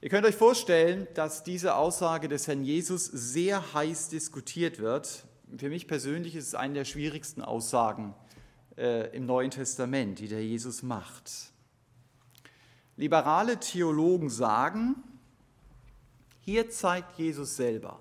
[0.00, 5.24] Ihr könnt euch vorstellen, dass diese Aussage des Herrn Jesus sehr heiß diskutiert wird.
[5.58, 8.14] Für mich persönlich ist es eine der schwierigsten Aussagen
[8.78, 11.52] äh, im Neuen Testament, die der Jesus macht.
[12.98, 14.96] Liberale Theologen sagen,
[16.40, 18.00] hier zeigt Jesus selber,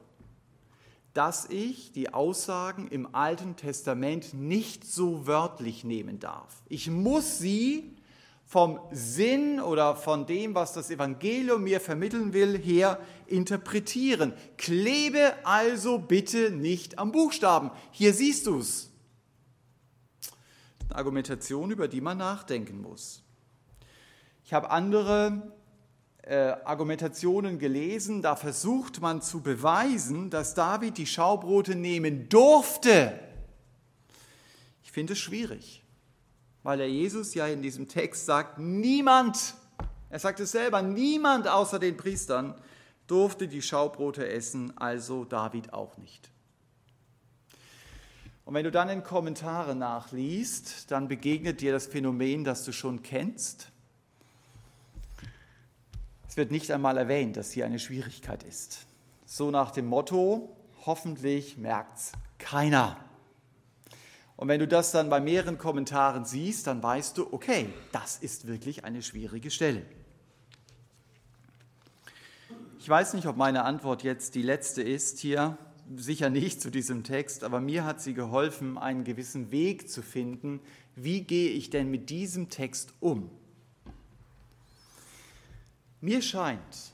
[1.14, 6.64] dass ich die Aussagen im Alten Testament nicht so wörtlich nehmen darf.
[6.68, 7.96] Ich muss sie
[8.48, 14.34] vom Sinn oder von dem, was das Evangelium mir vermitteln will, her interpretieren.
[14.58, 17.70] Klebe also bitte nicht am Buchstaben.
[17.92, 18.90] Hier siehst du es.
[20.86, 23.22] Eine Argumentation, über die man nachdenken muss.
[24.48, 25.52] Ich habe andere
[26.22, 33.20] äh, Argumentationen gelesen, da versucht man zu beweisen, dass David die Schaubrote nehmen durfte.
[34.84, 35.84] Ich finde es schwierig,
[36.64, 39.56] weil der Jesus ja in diesem Text sagt, niemand,
[40.10, 42.56] er sagt es selber, niemand außer den Priestern
[43.06, 46.32] durfte die Schaubrote essen, also David auch nicht.
[48.46, 53.04] Und wenn du dann in Kommentare nachliest, dann begegnet dir das Phänomen, das du schon
[53.04, 53.74] kennst
[56.38, 58.86] wird nicht einmal erwähnt, dass hier eine Schwierigkeit ist.
[59.26, 62.98] So nach dem Motto, hoffentlich merkt es keiner.
[64.38, 68.48] Und wenn du das dann bei mehreren Kommentaren siehst, dann weißt du, okay, das ist
[68.48, 69.82] wirklich eine schwierige Stelle.
[72.80, 75.58] Ich weiß nicht, ob meine Antwort jetzt die letzte ist hier,
[75.96, 80.62] sicher nicht zu diesem Text, aber mir hat sie geholfen, einen gewissen Weg zu finden.
[80.96, 83.32] Wie gehe ich denn mit diesem Text um?
[86.00, 86.94] Mir scheint,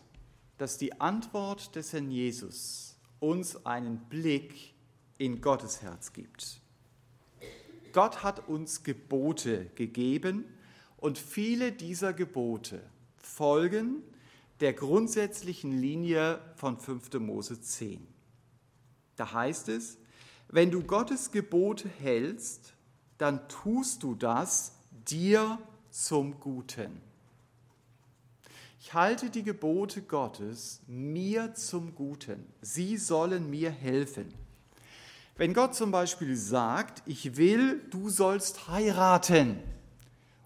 [0.57, 4.73] dass die Antwort des Herrn Jesus uns einen Blick
[5.17, 6.61] in Gottes Herz gibt.
[7.91, 10.45] Gott hat uns Gebote gegeben
[10.97, 12.81] und viele dieser Gebote
[13.17, 14.03] folgen
[14.61, 17.13] der grundsätzlichen Linie von 5.
[17.19, 18.07] Mose 10.
[19.17, 19.97] Da heißt es,
[20.47, 22.73] wenn du Gottes Gebote hältst,
[23.17, 27.12] dann tust du das dir zum Guten.
[28.85, 32.45] Ich halte die Gebote Gottes mir zum Guten.
[32.59, 34.33] Sie sollen mir helfen.
[35.37, 39.57] Wenn Gott zum Beispiel sagt, ich will, du sollst heiraten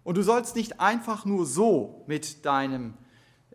[0.03, 2.93] und du sollst nicht einfach nur so mit deinem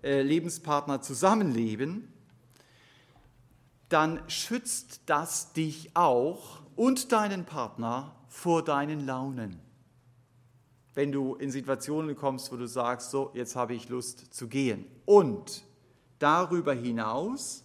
[0.02, 2.12] äh, Lebenspartner zusammenleben,
[3.88, 9.60] dann schützt das dich auch und deinen Partner vor deinen Launen.
[10.94, 14.84] Wenn du in Situationen kommst, wo du sagst, so, jetzt habe ich Lust zu gehen.
[15.06, 15.64] Und
[16.18, 17.64] darüber hinaus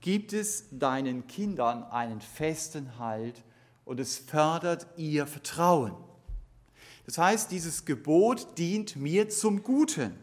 [0.00, 3.42] gibt es deinen Kindern einen festen Halt
[3.84, 5.94] und es fördert ihr Vertrauen.
[7.06, 10.18] Das heißt, dieses Gebot dient mir zum Guten.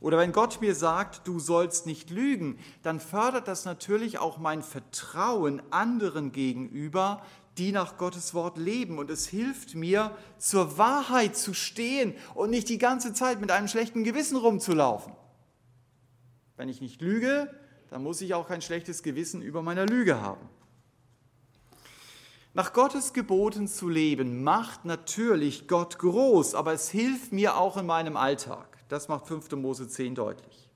[0.00, 4.62] Oder wenn Gott mir sagt, du sollst nicht lügen, dann fördert das natürlich auch mein
[4.62, 7.22] Vertrauen anderen gegenüber,
[7.58, 8.98] die nach Gottes Wort leben.
[8.98, 13.68] Und es hilft mir, zur Wahrheit zu stehen und nicht die ganze Zeit mit einem
[13.68, 15.12] schlechten Gewissen rumzulaufen.
[16.56, 17.52] Wenn ich nicht lüge,
[17.90, 20.48] dann muss ich auch kein schlechtes Gewissen über meiner Lüge haben.
[22.52, 27.86] Nach Gottes Geboten zu leben, macht natürlich Gott groß, aber es hilft mir auch in
[27.86, 28.78] meinem Alltag.
[28.88, 29.52] Das macht 5.
[29.52, 30.69] Mose 10 deutlich.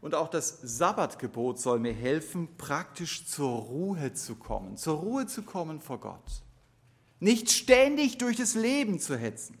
[0.00, 5.42] Und auch das Sabbatgebot soll mir helfen, praktisch zur Ruhe zu kommen, zur Ruhe zu
[5.42, 6.42] kommen vor Gott.
[7.18, 9.58] Nicht ständig durch das Leben zu hetzen.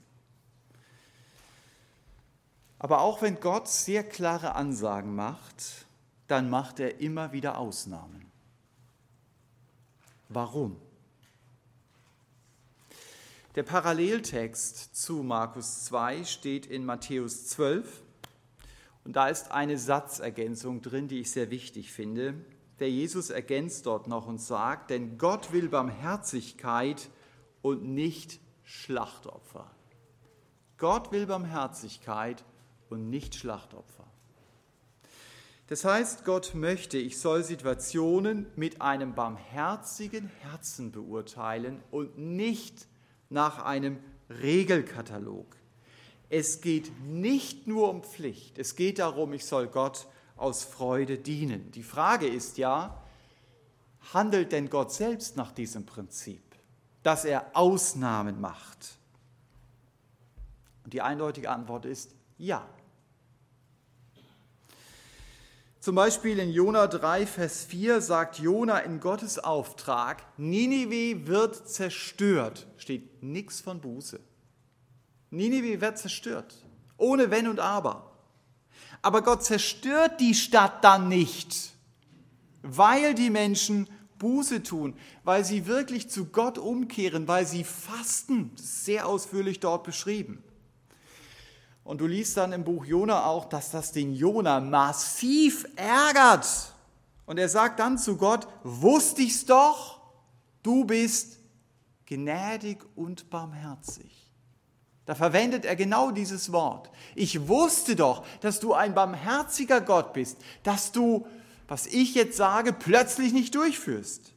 [2.78, 5.86] Aber auch wenn Gott sehr klare Ansagen macht,
[6.26, 8.30] dann macht er immer wieder Ausnahmen.
[10.30, 10.80] Warum?
[13.56, 18.02] Der Paralleltext zu Markus 2 steht in Matthäus 12
[19.04, 22.34] und da ist eine Satzergänzung drin, die ich sehr wichtig finde.
[22.78, 27.10] Der Jesus ergänzt dort noch und sagt, denn Gott will Barmherzigkeit
[27.62, 29.70] und nicht Schlachtopfer.
[30.78, 32.44] Gott will Barmherzigkeit
[32.88, 34.06] und nicht Schlachtopfer.
[35.66, 42.88] Das heißt, Gott möchte, ich soll Situationen mit einem barmherzigen Herzen beurteilen und nicht
[43.28, 45.59] nach einem Regelkatalog.
[46.30, 51.70] Es geht nicht nur um Pflicht, es geht darum, ich soll Gott aus Freude dienen.
[51.72, 53.02] Die Frage ist ja,
[54.14, 56.42] handelt denn Gott selbst nach diesem Prinzip,
[57.02, 58.96] dass er Ausnahmen macht?
[60.84, 62.66] Und die eindeutige Antwort ist ja.
[65.80, 72.66] Zum Beispiel in Jona 3, Vers 4 sagt Jona in Gottes Auftrag, Ninive wird zerstört.
[72.76, 74.20] Steht nichts von Buße.
[75.30, 76.54] Ninive wird zerstört,
[76.96, 78.10] ohne Wenn und Aber.
[79.02, 81.72] Aber Gott zerstört die Stadt dann nicht,
[82.62, 83.88] weil die Menschen
[84.18, 88.52] Buße tun, weil sie wirklich zu Gott umkehren, weil sie fasten.
[88.56, 90.44] sehr ausführlich dort beschrieben.
[91.84, 96.74] Und du liest dann im Buch Jona auch, dass das den Jona massiv ärgert.
[97.24, 100.00] Und er sagt dann zu Gott, wusste ich's doch,
[100.62, 101.38] du bist
[102.06, 104.19] gnädig und barmherzig.
[105.10, 106.88] Da verwendet er genau dieses Wort.
[107.16, 111.26] Ich wusste doch, dass du ein barmherziger Gott bist, dass du,
[111.66, 114.32] was ich jetzt sage, plötzlich nicht durchführst.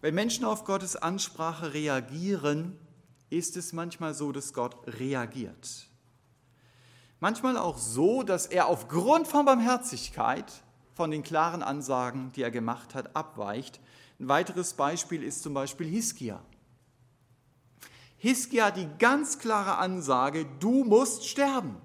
[0.00, 2.78] Wenn Menschen auf Gottes Ansprache reagieren,
[3.28, 5.88] ist es manchmal so, dass Gott reagiert.
[7.20, 10.50] Manchmal auch so, dass er aufgrund von Barmherzigkeit
[10.94, 13.78] von den klaren Ansagen, die er gemacht hat, abweicht.
[14.20, 16.40] Ein weiteres Beispiel ist zum Beispiel Hiskia.
[18.18, 21.76] Hiskia die ganz klare Ansage, du musst sterben.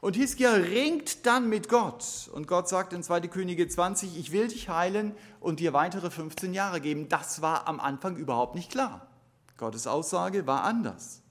[0.00, 2.30] Und Hiskia ringt dann mit Gott.
[2.32, 3.22] Und Gott sagt in 2.
[3.22, 7.08] Könige 20, ich will dich heilen und dir weitere 15 Jahre geben.
[7.08, 9.08] Das war am Anfang überhaupt nicht klar.
[9.56, 11.22] Gottes Aussage war anders.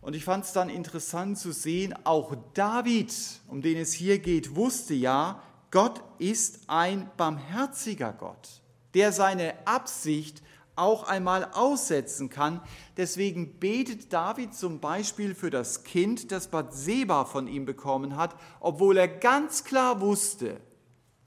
[0.00, 3.14] Und ich fand es dann interessant zu sehen, auch David,
[3.48, 8.62] um den es hier geht, wusste ja, Gott ist ein barmherziger Gott,
[8.94, 10.42] der seine Absicht
[10.78, 12.60] auch einmal aussetzen kann.
[12.96, 18.96] Deswegen betet David zum Beispiel für das Kind, das Bathseba von ihm bekommen hat, obwohl
[18.96, 20.60] er ganz klar wusste,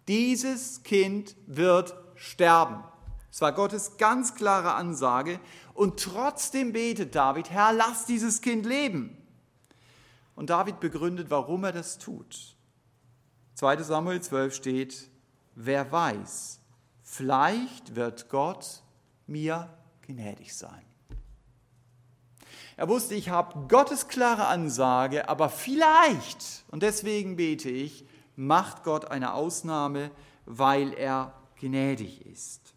[0.07, 2.83] dieses Kind wird sterben.
[3.31, 5.39] Es war Gottes ganz klare Ansage.
[5.73, 9.17] Und trotzdem betet David, Herr, lass dieses Kind leben.
[10.35, 12.55] Und David begründet, warum er das tut.
[13.55, 15.09] 2 Samuel 12 steht,
[15.55, 16.59] wer weiß,
[17.03, 18.80] vielleicht wird Gott
[19.31, 19.69] mir
[20.05, 20.85] gnädig sein.
[22.77, 29.05] Er wusste, ich habe Gottes klare Ansage, aber vielleicht, und deswegen bete ich, macht Gott
[29.05, 30.11] eine Ausnahme,
[30.45, 32.73] weil er gnädig ist.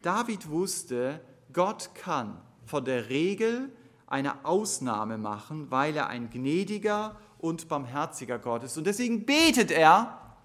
[0.00, 1.20] David wusste,
[1.52, 3.70] Gott kann von der Regel
[4.06, 8.76] eine Ausnahme machen, weil er ein gnädiger und barmherziger Gott ist.
[8.76, 10.36] Und deswegen betet er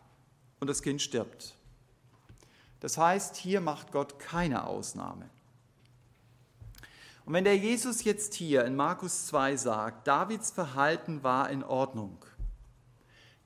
[0.59, 1.56] und das Kind stirbt.
[2.79, 5.29] Das heißt, hier macht Gott keine Ausnahme.
[7.25, 12.17] Und wenn der Jesus jetzt hier in Markus 2 sagt, Davids Verhalten war in Ordnung,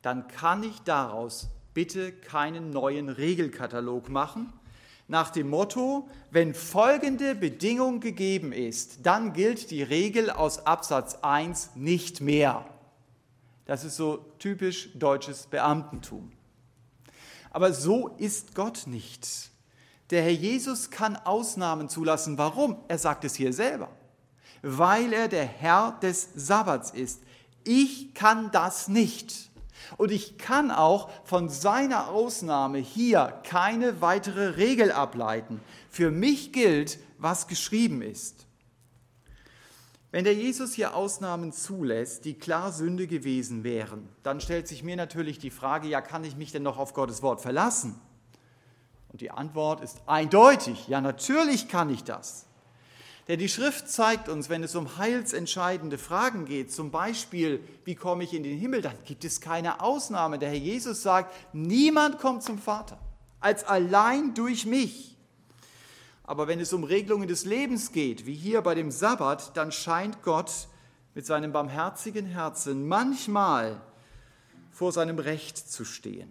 [0.02, 4.54] dann kann ich daraus bitte keinen neuen Regelkatalog machen,
[5.12, 11.72] nach dem Motto, wenn folgende Bedingung gegeben ist, dann gilt die Regel aus Absatz 1
[11.76, 12.66] nicht mehr.
[13.66, 16.32] Das ist so typisch deutsches Beamtentum.
[17.52, 19.52] Aber so ist Gott nicht.
[20.10, 22.38] Der Herr Jesus kann Ausnahmen zulassen.
[22.38, 22.78] Warum?
[22.88, 23.90] Er sagt es hier selber.
[24.62, 27.22] Weil er der Herr des Sabbats ist.
[27.64, 29.50] Ich kann das nicht.
[29.98, 35.60] Und ich kann auch von seiner Ausnahme hier keine weitere Regel ableiten.
[35.90, 38.46] Für mich gilt, was geschrieben ist.
[40.12, 44.98] Wenn der Jesus hier Ausnahmen zulässt, die klar Sünde gewesen wären, dann stellt sich mir
[44.98, 48.00] natürlich die Frage, ja, kann ich mich denn noch auf Gottes Wort verlassen?
[49.10, 52.46] Und die Antwort ist eindeutig, ja, natürlich kann ich das.
[53.28, 58.24] Denn die Schrift zeigt uns, wenn es um heilsentscheidende Fragen geht, zum Beispiel, wie komme
[58.24, 60.40] ich in den Himmel, dann gibt es keine Ausnahme.
[60.40, 63.00] Der Herr Jesus sagt, niemand kommt zum Vater
[63.42, 65.18] als allein durch mich.
[66.24, 70.22] Aber wenn es um Regelungen des Lebens geht, wie hier bei dem Sabbat, dann scheint
[70.24, 70.68] Gott
[71.14, 73.82] mit seinem barmherzigen Herzen manchmal
[74.72, 76.30] vor seinem Recht zu stehen,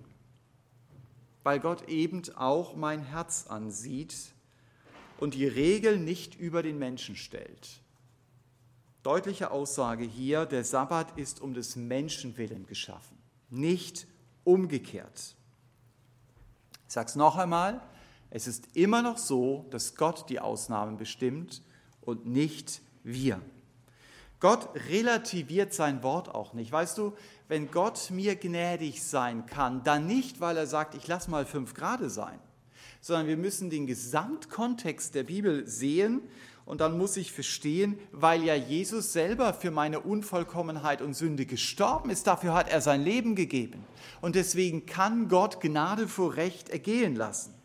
[1.42, 4.14] weil Gott eben auch mein Herz ansieht
[5.18, 7.80] und die Regel nicht über den Menschen stellt.
[9.02, 13.16] Deutliche Aussage hier, der Sabbat ist um des Menschen willen geschaffen,
[13.48, 14.06] nicht
[14.44, 15.36] umgekehrt.
[16.86, 17.80] Ich sage es noch einmal,
[18.30, 21.62] es ist immer noch so, dass Gott die Ausnahmen bestimmt
[22.00, 23.40] und nicht wir.
[24.38, 26.72] Gott relativiert sein Wort auch nicht.
[26.72, 27.12] Weißt du,
[27.48, 31.74] wenn Gott mir gnädig sein kann, dann nicht, weil er sagt, ich lass mal fünf
[31.74, 32.38] Grade sein,
[33.02, 36.22] sondern wir müssen den Gesamtkontext der Bibel sehen
[36.64, 42.10] und dann muss ich verstehen, weil ja Jesus selber für meine Unvollkommenheit und Sünde gestorben
[42.10, 43.84] ist, dafür hat er sein Leben gegeben.
[44.20, 47.59] Und deswegen kann Gott Gnade vor Recht ergehen lassen.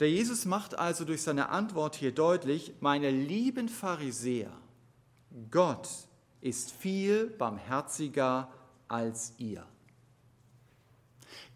[0.00, 4.50] Der Jesus macht also durch seine Antwort hier deutlich, meine lieben Pharisäer,
[5.50, 5.88] Gott
[6.40, 8.48] ist viel barmherziger
[8.88, 9.64] als ihr.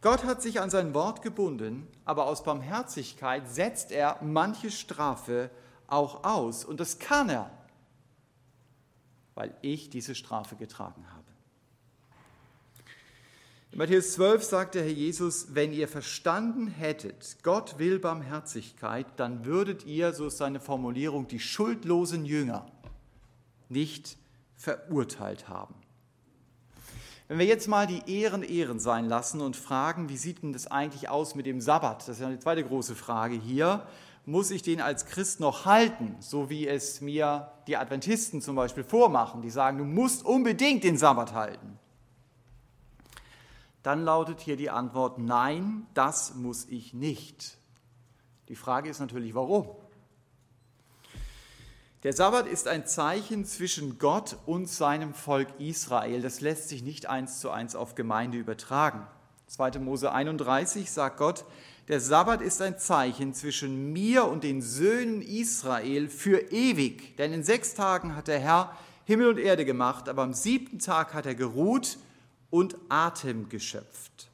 [0.01, 5.51] Gott hat sich an sein Wort gebunden, aber aus Barmherzigkeit setzt er manche Strafe
[5.88, 6.64] auch aus.
[6.64, 7.51] Und das kann er,
[9.35, 11.17] weil ich diese Strafe getragen habe.
[13.70, 19.44] In Matthäus 12 sagt der Herr Jesus, wenn ihr verstanden hättet, Gott will Barmherzigkeit, dann
[19.44, 22.66] würdet ihr, so ist seine Formulierung, die schuldlosen Jünger
[23.68, 24.16] nicht
[24.57, 25.74] verurteilt haben.
[27.28, 30.66] Wenn wir jetzt mal die Ehren Ehren sein lassen und fragen, wie sieht denn das
[30.66, 32.09] eigentlich aus mit dem Sabbat?
[32.09, 33.87] Das ist ja die zweite große Frage hier.
[34.24, 38.83] Muss ich den als Christ noch halten, so wie es mir die Adventisten zum Beispiel
[38.83, 41.78] vormachen, die sagen, du musst unbedingt den Sabbat halten?
[43.82, 47.57] Dann lautet hier die Antwort, nein, das muss ich nicht.
[48.48, 49.68] Die Frage ist natürlich, warum?
[52.05, 56.22] Der Sabbat ist ein Zeichen zwischen Gott und seinem Volk Israel.
[56.22, 59.07] Das lässt sich nicht eins zu eins auf Gemeinde übertragen.
[59.48, 59.80] 2.
[59.80, 61.44] Mose 31 sagt Gott,
[61.88, 67.16] der Sabbat ist ein Zeichen zwischen mir und den Söhnen Israel für ewig.
[67.16, 71.14] Denn in sechs Tagen hat der Herr Himmel und Erde gemacht, aber am siebten Tag
[71.14, 71.98] hat er geruht
[72.51, 74.30] und Atem geschöpft.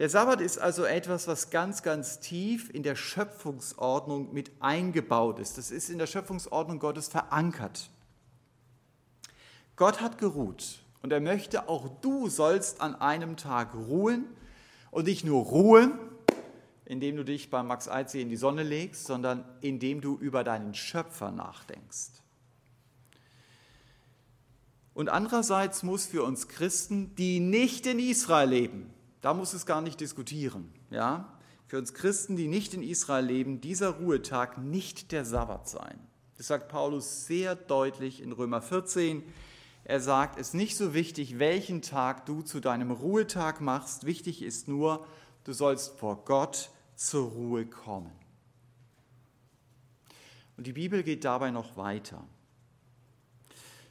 [0.00, 5.58] Der Sabbat ist also etwas, was ganz, ganz tief in der Schöpfungsordnung mit eingebaut ist.
[5.58, 7.90] Das ist in der Schöpfungsordnung Gottes verankert.
[9.76, 14.24] Gott hat geruht Und er möchte, auch du sollst an einem Tag ruhen
[14.90, 15.98] und nicht nur ruhen,
[16.86, 20.74] indem du dich bei Max Eitzee in die Sonne legst, sondern indem du über deinen
[20.74, 22.20] Schöpfer nachdenkst.
[25.00, 28.90] Und andererseits muss für uns Christen, die nicht in Israel leben,
[29.22, 31.38] da muss es gar nicht diskutieren, ja,
[31.68, 35.98] für uns Christen, die nicht in Israel leben, dieser Ruhetag nicht der Sabbat sein.
[36.36, 39.22] Das sagt Paulus sehr deutlich in Römer 14.
[39.84, 44.04] Er sagt, es ist nicht so wichtig, welchen Tag du zu deinem Ruhetag machst.
[44.04, 45.06] Wichtig ist nur,
[45.44, 48.12] du sollst vor Gott zur Ruhe kommen.
[50.58, 52.22] Und die Bibel geht dabei noch weiter.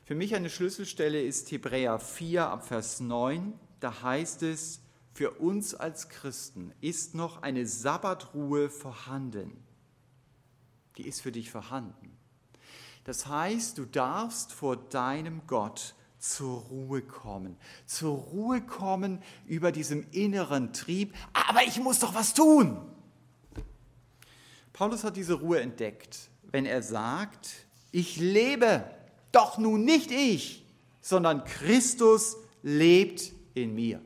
[0.10, 3.53] Für mich eine Schlüsselstelle ist Hebräer 4 ab Vers 9.
[3.80, 4.82] Da heißt es,
[5.14, 9.51] für uns als Christen ist noch eine Sabbatruhe vorhanden.
[10.97, 12.18] Die ist für dich vorhanden.
[13.03, 17.55] Das heißt, du darfst vor deinem Gott zur Ruhe kommen.
[17.86, 21.14] Zur Ruhe kommen über diesem inneren Trieb.
[21.34, 22.82] Aber ich muss doch was tun.
[24.74, 28.89] Paulus hat diese Ruhe entdeckt, wenn er sagt, ich lebe
[29.32, 30.65] doch nun nicht ich,
[31.01, 34.01] sondern Christus lebt in mir.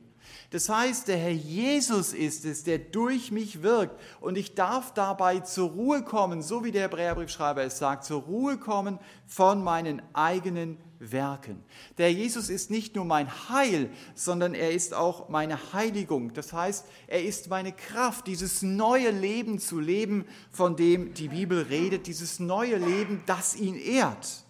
[0.54, 4.00] Das heißt, der Herr Jesus ist es, der durch mich wirkt.
[4.22, 8.58] Und ich darf dabei zur Ruhe kommen, so wie der Hebräerbriefschreiber es sagt, zur Ruhe
[8.58, 11.64] kommen von meinen eigenen Werken.
[11.98, 16.34] Der Jesus ist nicht nur mein Heil, sondern er ist auch meine Heiligung.
[16.36, 21.64] Das heißt, er ist meine Kraft, dieses neue Leben zu leben, von dem die Bibel
[21.64, 24.43] redet, dieses neue Leben, das ihn ehrt.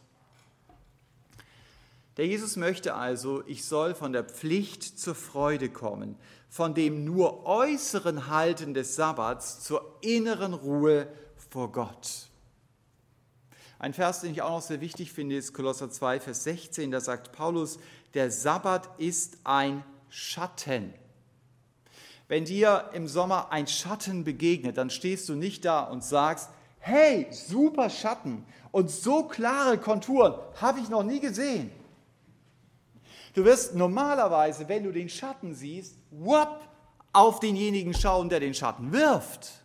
[2.17, 6.15] Der Jesus möchte also, ich soll von der Pflicht zur Freude kommen,
[6.47, 11.07] von dem nur äußeren Halten des Sabbats zur inneren Ruhe
[11.49, 12.29] vor Gott.
[13.79, 16.91] Ein Vers, den ich auch noch sehr wichtig finde, ist Kolosser 2, Vers 16.
[16.91, 17.79] Da sagt Paulus,
[18.13, 20.93] der Sabbat ist ein Schatten.
[22.27, 26.49] Wenn dir im Sommer ein Schatten begegnet, dann stehst du nicht da und sagst,
[26.79, 31.71] hey, super Schatten und so klare Konturen habe ich noch nie gesehen.
[33.33, 36.61] Du wirst normalerweise, wenn du den Schatten siehst, whoop,
[37.11, 39.63] auf denjenigen schauen, der den Schatten wirft.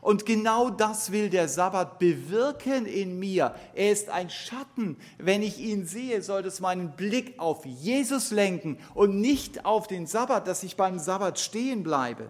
[0.00, 3.54] Und genau das will der Sabbat bewirken in mir.
[3.72, 4.98] Er ist ein Schatten.
[5.16, 10.06] Wenn ich ihn sehe, soll es meinen Blick auf Jesus lenken und nicht auf den
[10.06, 12.28] Sabbat, dass ich beim Sabbat stehen bleibe.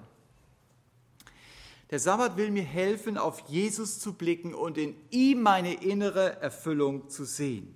[1.91, 7.09] Der Sabbat will mir helfen, auf Jesus zu blicken und in ihm meine innere Erfüllung
[7.09, 7.74] zu sehen.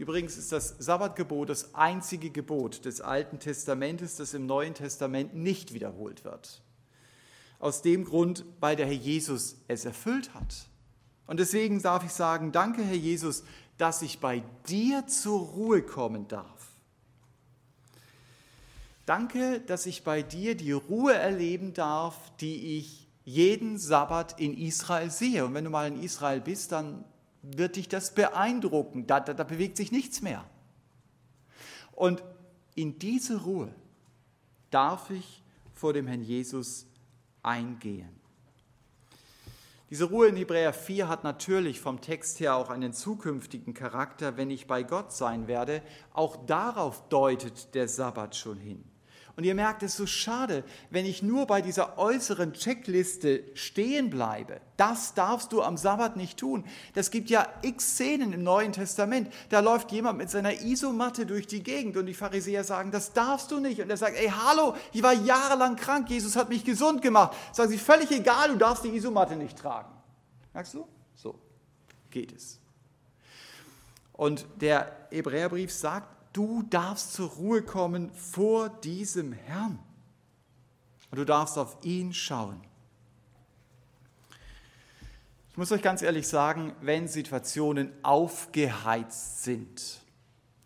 [0.00, 5.74] Übrigens ist das Sabbatgebot das einzige Gebot des Alten Testamentes, das im Neuen Testament nicht
[5.74, 6.62] wiederholt wird.
[7.58, 10.70] Aus dem Grund, weil der Herr Jesus es erfüllt hat.
[11.26, 13.44] Und deswegen darf ich sagen, danke Herr Jesus,
[13.76, 16.68] dass ich bei dir zur Ruhe kommen darf.
[19.04, 25.10] Danke, dass ich bei dir die Ruhe erleben darf, die ich jeden Sabbat in Israel
[25.10, 25.44] sehe.
[25.44, 27.04] Und wenn du mal in Israel bist, dann
[27.42, 29.06] wird dich das beeindrucken.
[29.06, 30.44] Da, da, da bewegt sich nichts mehr.
[31.92, 32.22] Und
[32.74, 33.74] in diese Ruhe
[34.70, 35.42] darf ich
[35.74, 36.86] vor dem Herrn Jesus
[37.42, 38.20] eingehen.
[39.90, 44.48] Diese Ruhe in Hebräer 4 hat natürlich vom Text her auch einen zukünftigen Charakter, wenn
[44.48, 45.82] ich bei Gott sein werde.
[46.12, 48.84] Auch darauf deutet der Sabbat schon hin.
[49.36, 54.10] Und ihr merkt, es ist so schade, wenn ich nur bei dieser äußeren Checkliste stehen
[54.10, 54.60] bleibe.
[54.76, 56.64] Das darfst du am Sabbat nicht tun.
[56.94, 59.32] Das gibt ja x Szenen im Neuen Testament.
[59.48, 63.50] Da läuft jemand mit seiner Isomatte durch die Gegend und die Pharisäer sagen, das darfst
[63.50, 63.80] du nicht.
[63.80, 67.36] Und er sagt, ey, hallo, ich war jahrelang krank, Jesus hat mich gesund gemacht.
[67.52, 69.90] Sagen sie, völlig egal, du darfst die Isomatte nicht tragen.
[70.52, 70.86] Merkst du?
[71.14, 71.38] So
[72.10, 72.58] geht es.
[74.12, 79.78] Und der Hebräerbrief sagt, du darfst zur Ruhe kommen vor diesem Herrn.
[81.10, 82.60] Und du darfst auf ihn schauen.
[85.50, 90.00] Ich muss euch ganz ehrlich sagen, wenn Situationen aufgeheizt sind,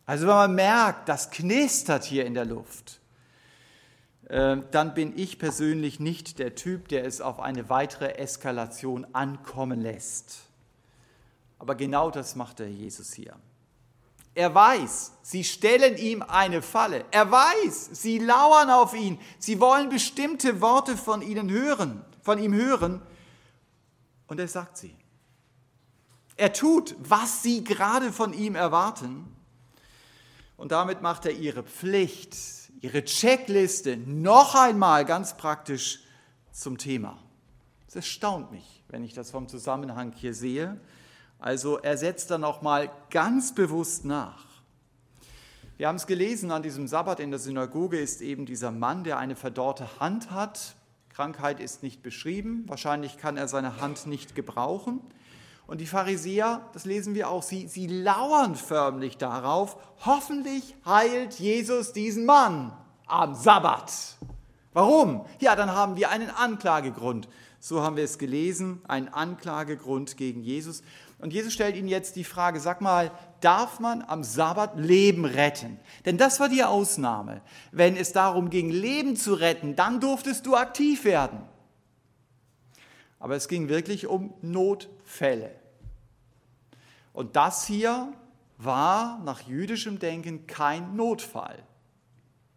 [0.07, 3.01] also wenn man merkt, das knistert hier in der Luft,
[4.29, 9.81] äh, dann bin ich persönlich nicht der Typ, der es auf eine weitere Eskalation ankommen
[9.81, 10.41] lässt.
[11.59, 13.37] Aber genau das macht der Jesus hier.
[14.35, 17.05] Er weiß, sie stellen ihm eine Falle.
[17.11, 19.19] Er weiß, sie lauern auf ihn.
[19.39, 23.01] Sie wollen bestimmte Worte von ihnen hören, von ihm hören.
[24.27, 24.97] Und er sagt sie.
[26.37, 29.33] Er tut, was sie gerade von ihm erwarten.
[30.57, 32.37] Und damit macht er ihre Pflicht,
[32.81, 36.01] ihre Checkliste noch einmal ganz praktisch
[36.51, 37.19] zum Thema.
[37.87, 40.81] Es erstaunt mich, wenn ich das vom Zusammenhang hier sehe.
[41.45, 44.47] Also er setzt dann auch mal ganz bewusst nach.
[45.77, 49.19] Wir haben es gelesen, an diesem Sabbat in der Synagoge ist eben dieser Mann, der
[49.19, 50.75] eine verdorrte Hand hat.
[51.11, 55.01] Krankheit ist nicht beschrieben, wahrscheinlich kann er seine Hand nicht gebrauchen.
[55.67, 59.77] Und die Pharisäer, das lesen wir auch, sie, sie lauern förmlich darauf,
[60.07, 62.73] hoffentlich heilt Jesus diesen Mann
[63.07, 64.17] am Sabbat.
[64.73, 65.27] Warum?
[65.41, 67.29] Ja, dann haben wir einen Anklagegrund.
[67.61, 70.83] So haben wir es gelesen, einen Anklagegrund gegen Jesus.
[71.25, 73.11] Und Jesus stellt ihnen jetzt die Frage, sag mal,
[73.41, 75.81] darf man am Sabbat Leben retten?
[76.05, 77.41] Denn das war die Ausnahme.
[77.73, 81.41] Wenn es darum ging, Leben zu retten, dann durftest du aktiv werden.
[83.19, 85.51] Aber es ging wirklich um Notfälle.
[87.15, 88.13] Und das hier
[88.59, 91.57] war nach jüdischem Denken kein Notfall.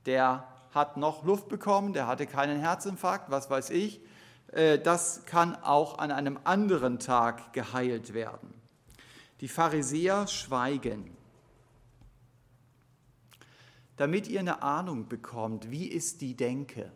[0.06, 4.02] Der hat noch Luft bekommen, der hatte keinen Herzinfarkt, was weiß ich.
[4.52, 8.57] Äh, das kann auch an einem anderen Tag geheilt werden.
[9.42, 11.16] Die Pharisäer schweigen.
[13.98, 16.92] Damit ihr eine Ahnung bekommt, wie ist die Denke,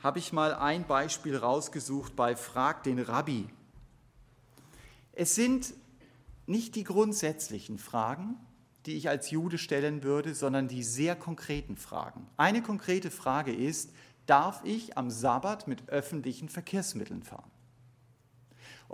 [0.00, 3.48] habe ich mal ein Beispiel rausgesucht bei Frag den Rabbi.
[5.12, 5.74] Es sind
[6.46, 8.36] nicht die grundsätzlichen Fragen,
[8.84, 12.26] die ich als Jude stellen würde, sondern die sehr konkreten Fragen.
[12.36, 13.92] Eine konkrete Frage ist,
[14.26, 17.50] darf ich am Sabbat mit öffentlichen Verkehrsmitteln fahren?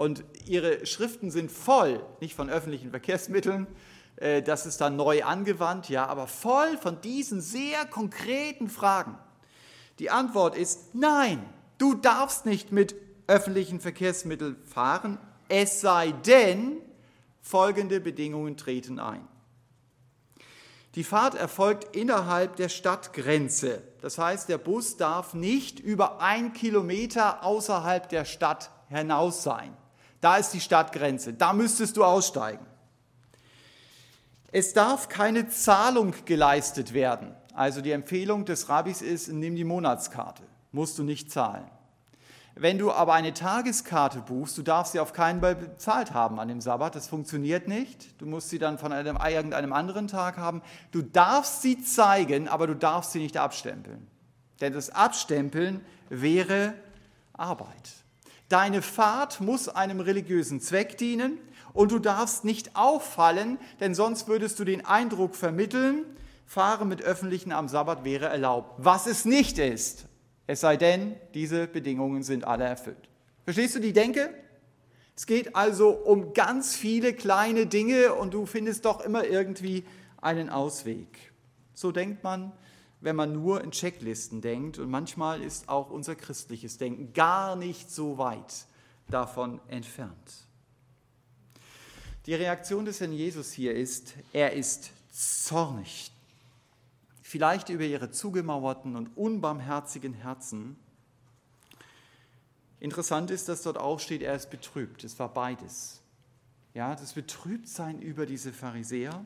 [0.00, 3.66] Und ihre Schriften sind voll, nicht von öffentlichen Verkehrsmitteln,
[4.16, 9.18] äh, das ist dann neu angewandt, ja, aber voll von diesen sehr konkreten Fragen.
[9.98, 11.44] Die Antwort ist nein,
[11.76, 12.94] du darfst nicht mit
[13.26, 15.18] öffentlichen Verkehrsmitteln fahren,
[15.50, 16.78] es sei denn,
[17.42, 19.28] folgende Bedingungen treten ein.
[20.94, 23.82] Die Fahrt erfolgt innerhalb der Stadtgrenze.
[24.00, 29.76] Das heißt, der Bus darf nicht über ein Kilometer außerhalb der Stadt hinaus sein.
[30.20, 31.32] Da ist die Stadtgrenze.
[31.32, 32.66] Da müsstest du aussteigen.
[34.52, 37.34] Es darf keine Zahlung geleistet werden.
[37.54, 40.42] Also die Empfehlung des Rabbis ist, nimm die Monatskarte.
[40.72, 41.70] Musst du nicht zahlen.
[42.56, 46.48] Wenn du aber eine Tageskarte buchst, du darfst sie auf keinen Fall bezahlt haben an
[46.48, 48.20] dem Sabbat, das funktioniert nicht.
[48.20, 50.60] Du musst sie dann von einem, irgendeinem anderen Tag haben.
[50.90, 54.06] Du darfst sie zeigen, aber du darfst sie nicht abstempeln.
[54.60, 56.74] Denn das Abstempeln wäre
[57.32, 57.92] Arbeit.
[58.50, 61.38] Deine Fahrt muss einem religiösen Zweck dienen
[61.72, 66.04] und du darfst nicht auffallen, denn sonst würdest du den Eindruck vermitteln,
[66.44, 70.10] Fahren mit Öffentlichen am Sabbat wäre erlaubt, was es nicht ist
[70.50, 73.08] es sei denn, diese Bedingungen sind alle erfüllt.
[73.44, 74.34] Verstehst du die Denke?
[75.14, 79.84] Es geht also um ganz viele kleine Dinge und du findest doch immer irgendwie
[80.20, 81.30] einen Ausweg.
[81.72, 82.50] So denkt man,
[83.00, 87.90] wenn man nur in Checklisten denkt und manchmal ist auch unser christliches Denken gar nicht
[87.90, 88.66] so weit
[89.08, 90.46] davon entfernt.
[92.26, 96.12] Die Reaktion des Herrn Jesus hier ist, er ist zornig
[97.30, 100.76] vielleicht über ihre zugemauerten und unbarmherzigen Herzen.
[102.80, 105.04] Interessant ist, dass dort auch steht, er ist betrübt.
[105.04, 106.00] Es war beides.
[106.74, 109.24] Ja, das Betrübtsein über diese Pharisäer.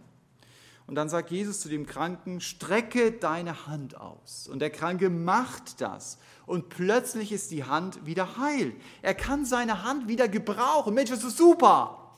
[0.87, 4.49] Und dann sagt Jesus zu dem Kranken, strecke deine Hand aus.
[4.49, 6.19] Und der Kranke macht das.
[6.47, 8.75] Und plötzlich ist die Hand wieder heil.
[9.01, 10.95] Er kann seine Hand wieder gebrauchen.
[10.95, 12.13] Mensch, das ist super.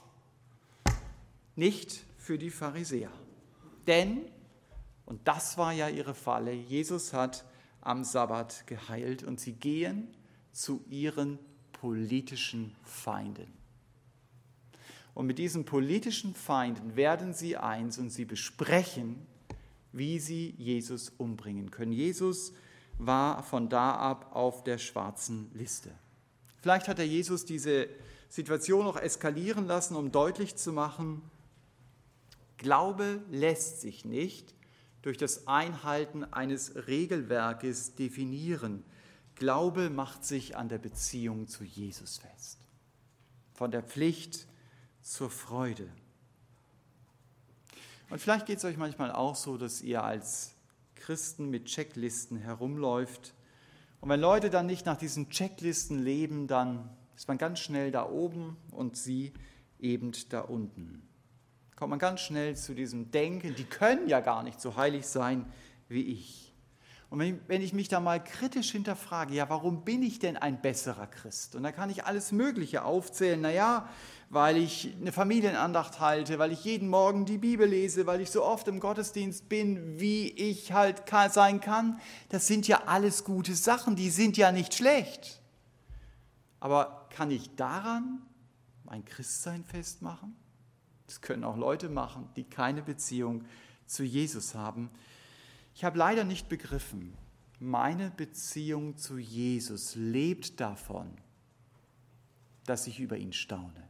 [1.54, 3.12] Nicht für die Pharisäer.
[3.86, 4.26] Denn
[5.06, 6.52] und das war ja ihre Falle.
[6.52, 7.44] Jesus hat
[7.80, 10.08] am Sabbat geheilt und sie gehen
[10.52, 11.38] zu ihren
[11.72, 13.46] politischen Feinden.
[15.16, 19.26] Und mit diesen politischen Feinden werden sie eins und sie besprechen,
[19.90, 21.92] wie sie Jesus umbringen können.
[21.92, 22.52] Jesus
[22.98, 25.90] war von da ab auf der schwarzen Liste.
[26.60, 27.88] Vielleicht hat er Jesus diese
[28.28, 31.22] Situation noch eskalieren lassen, um deutlich zu machen,
[32.58, 34.54] Glaube lässt sich nicht
[35.00, 38.84] durch das Einhalten eines Regelwerkes definieren.
[39.34, 42.58] Glaube macht sich an der Beziehung zu Jesus fest.
[43.54, 44.46] Von der Pflicht
[45.06, 45.88] zur Freude.
[48.10, 50.54] Und vielleicht geht es euch manchmal auch so, dass ihr als
[50.94, 53.34] Christen mit Checklisten herumläuft.
[54.00, 58.08] Und wenn Leute dann nicht nach diesen Checklisten leben, dann ist man ganz schnell da
[58.08, 59.32] oben und sie
[59.80, 61.06] eben da unten
[61.76, 65.44] kommt man ganz schnell zu diesem Denken, die können ja gar nicht so heilig sein
[65.88, 66.45] wie ich.
[67.08, 71.06] Und wenn ich mich da mal kritisch hinterfrage, ja, warum bin ich denn ein besserer
[71.06, 71.54] Christ?
[71.54, 73.40] Und da kann ich alles Mögliche aufzählen.
[73.40, 73.88] Naja,
[74.28, 78.44] weil ich eine Familienandacht halte, weil ich jeden Morgen die Bibel lese, weil ich so
[78.44, 82.00] oft im Gottesdienst bin, wie ich halt sein kann.
[82.28, 85.40] Das sind ja alles gute Sachen, die sind ja nicht schlecht.
[86.58, 88.22] Aber kann ich daran
[88.84, 90.34] mein Christsein festmachen?
[91.06, 93.44] Das können auch Leute machen, die keine Beziehung
[93.86, 94.90] zu Jesus haben.
[95.76, 97.12] Ich habe leider nicht begriffen,
[97.60, 101.10] meine Beziehung zu Jesus lebt davon,
[102.64, 103.86] dass ich über ihn staune.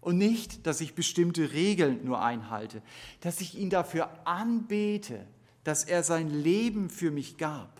[0.00, 2.80] Und nicht, dass ich bestimmte Regeln nur einhalte,
[3.20, 5.26] dass ich ihn dafür anbete,
[5.64, 7.78] dass er sein Leben für mich gab,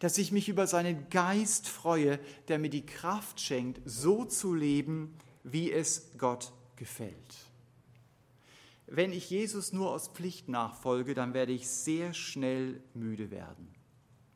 [0.00, 5.14] dass ich mich über seinen Geist freue, der mir die Kraft schenkt, so zu leben,
[5.44, 7.51] wie es Gott gefällt.
[8.94, 13.74] Wenn ich Jesus nur aus Pflicht nachfolge, dann werde ich sehr schnell müde werden.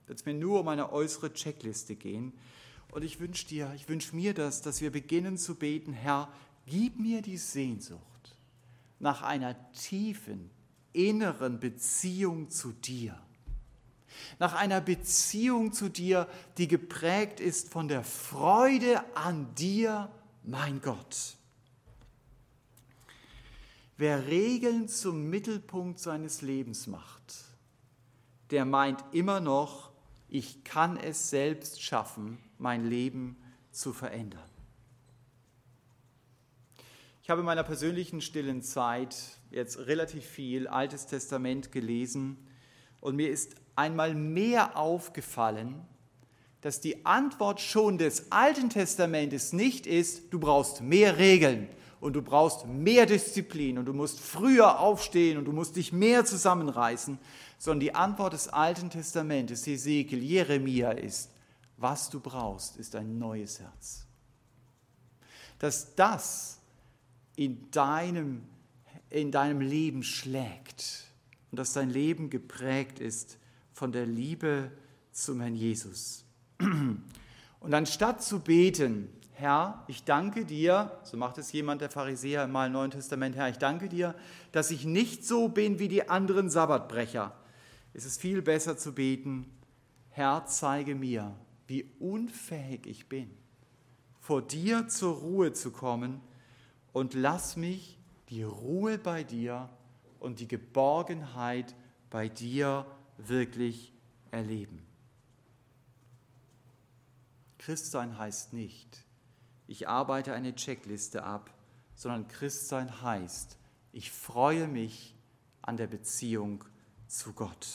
[0.06, 2.32] Wird es mir nur um eine äußere Checkliste gehen.
[2.90, 6.32] Und ich wünsche dir, ich wünsche mir das, dass wir beginnen zu beten, Herr,
[6.64, 8.00] gib mir die Sehnsucht
[8.98, 10.48] nach einer tiefen,
[10.94, 13.20] inneren Beziehung zu dir.
[14.38, 16.26] Nach einer Beziehung zu dir,
[16.56, 20.10] die geprägt ist von der Freude an dir,
[20.44, 21.36] mein Gott.
[23.98, 27.34] Wer Regeln zum Mittelpunkt seines Lebens macht,
[28.50, 29.90] der meint immer noch,
[30.28, 33.36] ich kann es selbst schaffen, mein Leben
[33.70, 34.50] zu verändern.
[37.22, 39.16] Ich habe in meiner persönlichen stillen Zeit
[39.50, 42.36] jetzt relativ viel Altes Testament gelesen
[43.00, 45.80] und mir ist einmal mehr aufgefallen,
[46.60, 51.68] dass die Antwort schon des Alten Testamentes nicht ist, du brauchst mehr Regeln
[52.06, 56.24] und du brauchst mehr Disziplin und du musst früher aufstehen und du musst dich mehr
[56.24, 57.18] zusammenreißen,
[57.58, 61.32] sondern die Antwort des Alten Testamentes, Hesekiel, Jeremia ist,
[61.78, 64.06] was du brauchst, ist ein neues Herz.
[65.58, 66.60] Dass das
[67.34, 68.42] in deinem,
[69.10, 71.08] in deinem Leben schlägt
[71.50, 73.36] und dass dein Leben geprägt ist
[73.72, 74.70] von der Liebe
[75.10, 76.24] zum Herrn Jesus.
[77.58, 82.52] Und anstatt zu beten, Herr, ich danke dir, so macht es jemand der Pharisäer im
[82.52, 84.14] Neuen Testament, Herr, ich danke dir,
[84.50, 87.36] dass ich nicht so bin wie die anderen Sabbatbrecher.
[87.92, 89.44] Es ist viel besser zu beten,
[90.08, 93.30] Herr, zeige mir, wie unfähig ich bin,
[94.20, 96.22] vor dir zur Ruhe zu kommen
[96.94, 97.98] und lass mich
[98.30, 99.68] die Ruhe bei dir
[100.18, 101.74] und die Geborgenheit
[102.08, 102.86] bei dir
[103.18, 103.92] wirklich
[104.30, 104.80] erleben.
[107.58, 109.05] Christsein heißt nicht,
[109.66, 111.52] ich arbeite eine Checkliste ab,
[111.94, 113.58] sondern Christsein heißt,
[113.92, 115.14] ich freue mich
[115.62, 116.64] an der Beziehung
[117.06, 117.66] zu Gott.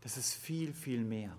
[0.00, 1.36] Das ist viel, viel mehr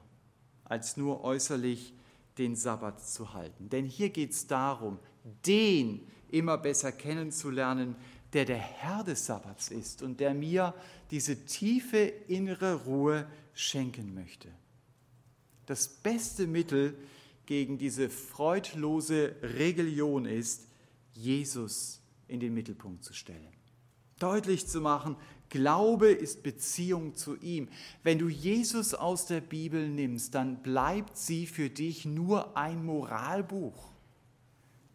[0.63, 1.93] als nur äußerlich
[2.37, 3.69] den Sabbat zu halten.
[3.69, 4.99] Denn hier geht es darum,
[5.45, 7.95] den immer besser kennenzulernen,
[8.33, 10.73] der der Herr des Sabbats ist und der mir
[11.11, 14.49] diese tiefe innere Ruhe schenken möchte.
[15.65, 16.97] Das beste Mittel
[17.47, 20.67] gegen diese freudlose Religion ist,
[21.13, 23.53] Jesus in den Mittelpunkt zu stellen.
[24.19, 25.15] Deutlich zu machen,
[25.49, 27.69] Glaube ist Beziehung zu ihm.
[28.03, 33.97] Wenn du Jesus aus der Bibel nimmst, dann bleibt sie für dich nur ein Moralbuch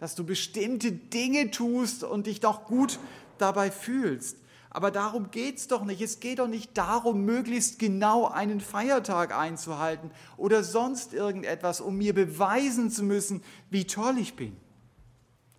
[0.03, 2.99] dass du bestimmte Dinge tust und dich doch gut
[3.39, 4.37] dabei fühlst.
[4.75, 6.01] Aber darum geht es doch nicht.
[6.01, 12.15] Es geht doch nicht darum, möglichst genau einen Feiertag einzuhalten oder sonst irgendetwas, um mir
[12.15, 14.57] beweisen zu müssen, wie toll ich bin.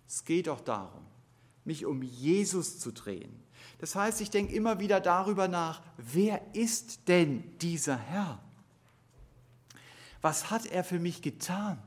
[0.08, 1.04] Es geht doch darum,
[1.64, 3.32] mich um Jesus zu drehen.
[3.78, 8.40] Das heißt, ich denke immer wieder darüber nach, wer ist denn dieser Herr?
[10.22, 11.80] Was hat er für mich getan?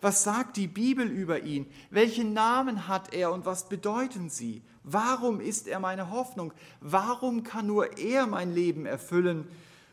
[0.00, 1.66] Was sagt die Bibel über ihn?
[1.90, 4.62] Welchen Namen hat er und was bedeuten sie?
[4.82, 6.52] Warum ist er meine Hoffnung?
[6.80, 9.48] Warum kann nur er mein Leben erfüllen?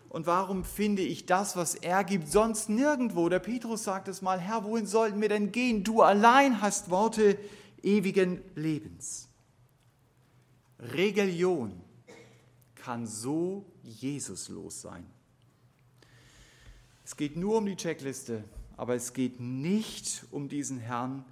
[0.10, 3.30] Und warum finde ich das, was er gibt, sonst nirgendwo?
[3.30, 5.84] Der Petrus sagt es mal, Herr, wohin sollten wir denn gehen?
[5.84, 7.40] Du allein hast Worte
[7.82, 9.28] ewigen Lebens.
[10.80, 11.82] Religion
[12.76, 15.06] kann so Jesuslos sein.
[17.06, 18.44] Es geht nur um die Checkliste
[18.78, 21.26] aber es geht nicht um diesen Herrn,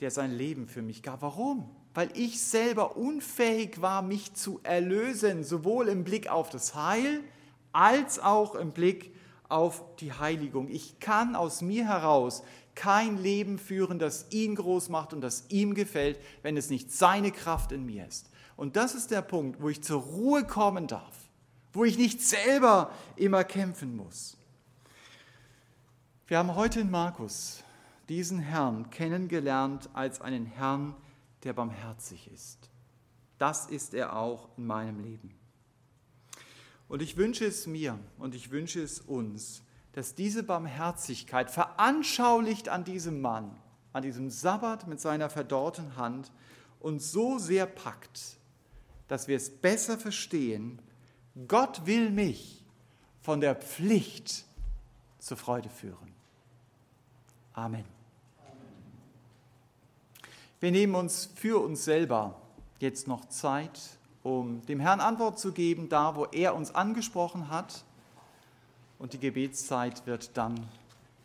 [0.00, 1.22] der sein Leben für mich gab.
[1.22, 1.70] Warum?
[1.94, 7.22] Weil ich selber unfähig war, mich zu erlösen, sowohl im Blick auf das Heil
[7.72, 9.14] als auch im Blick
[9.48, 10.68] auf die Heiligung.
[10.68, 12.42] Ich kann aus mir heraus
[12.74, 17.32] kein Leben führen, das ihn groß macht und das ihm gefällt, wenn es nicht seine
[17.32, 18.28] Kraft in mir ist.
[18.56, 21.14] Und das ist der Punkt, wo ich zur Ruhe kommen darf,
[21.72, 24.36] wo ich nicht selber immer kämpfen muss.
[26.28, 27.62] Wir haben heute in Markus
[28.08, 30.96] diesen Herrn kennengelernt als einen Herrn,
[31.44, 32.68] der barmherzig ist.
[33.38, 35.38] Das ist er auch in meinem Leben.
[36.88, 39.62] Und ich wünsche es mir und ich wünsche es uns,
[39.92, 43.56] dass diese Barmherzigkeit veranschaulicht an diesem Mann,
[43.92, 46.32] an diesem Sabbat mit seiner verdorrten Hand,
[46.80, 48.36] uns so sehr packt,
[49.06, 50.82] dass wir es besser verstehen,
[51.46, 52.64] Gott will mich
[53.20, 54.44] von der Pflicht
[55.20, 56.15] zur Freude führen.
[57.56, 57.86] Amen.
[60.60, 62.38] Wir nehmen uns für uns selber
[62.80, 63.80] jetzt noch Zeit,
[64.22, 67.82] um dem Herrn Antwort zu geben, da wo er uns angesprochen hat.
[68.98, 70.68] Und die Gebetszeit wird dann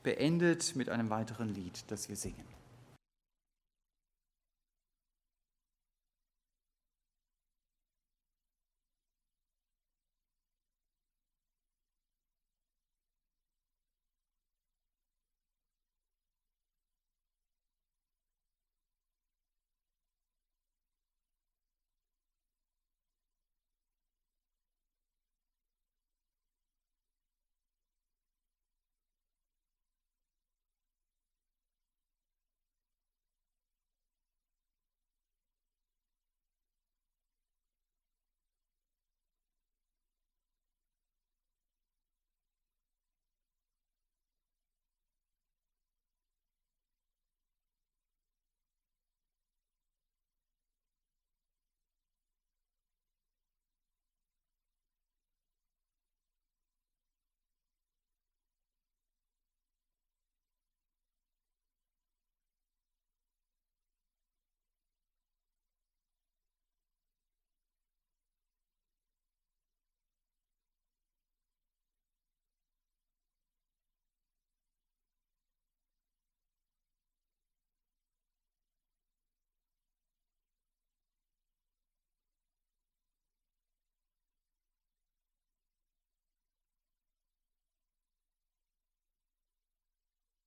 [0.03, 2.45] beendet mit einem weiteren Lied, das wir singen.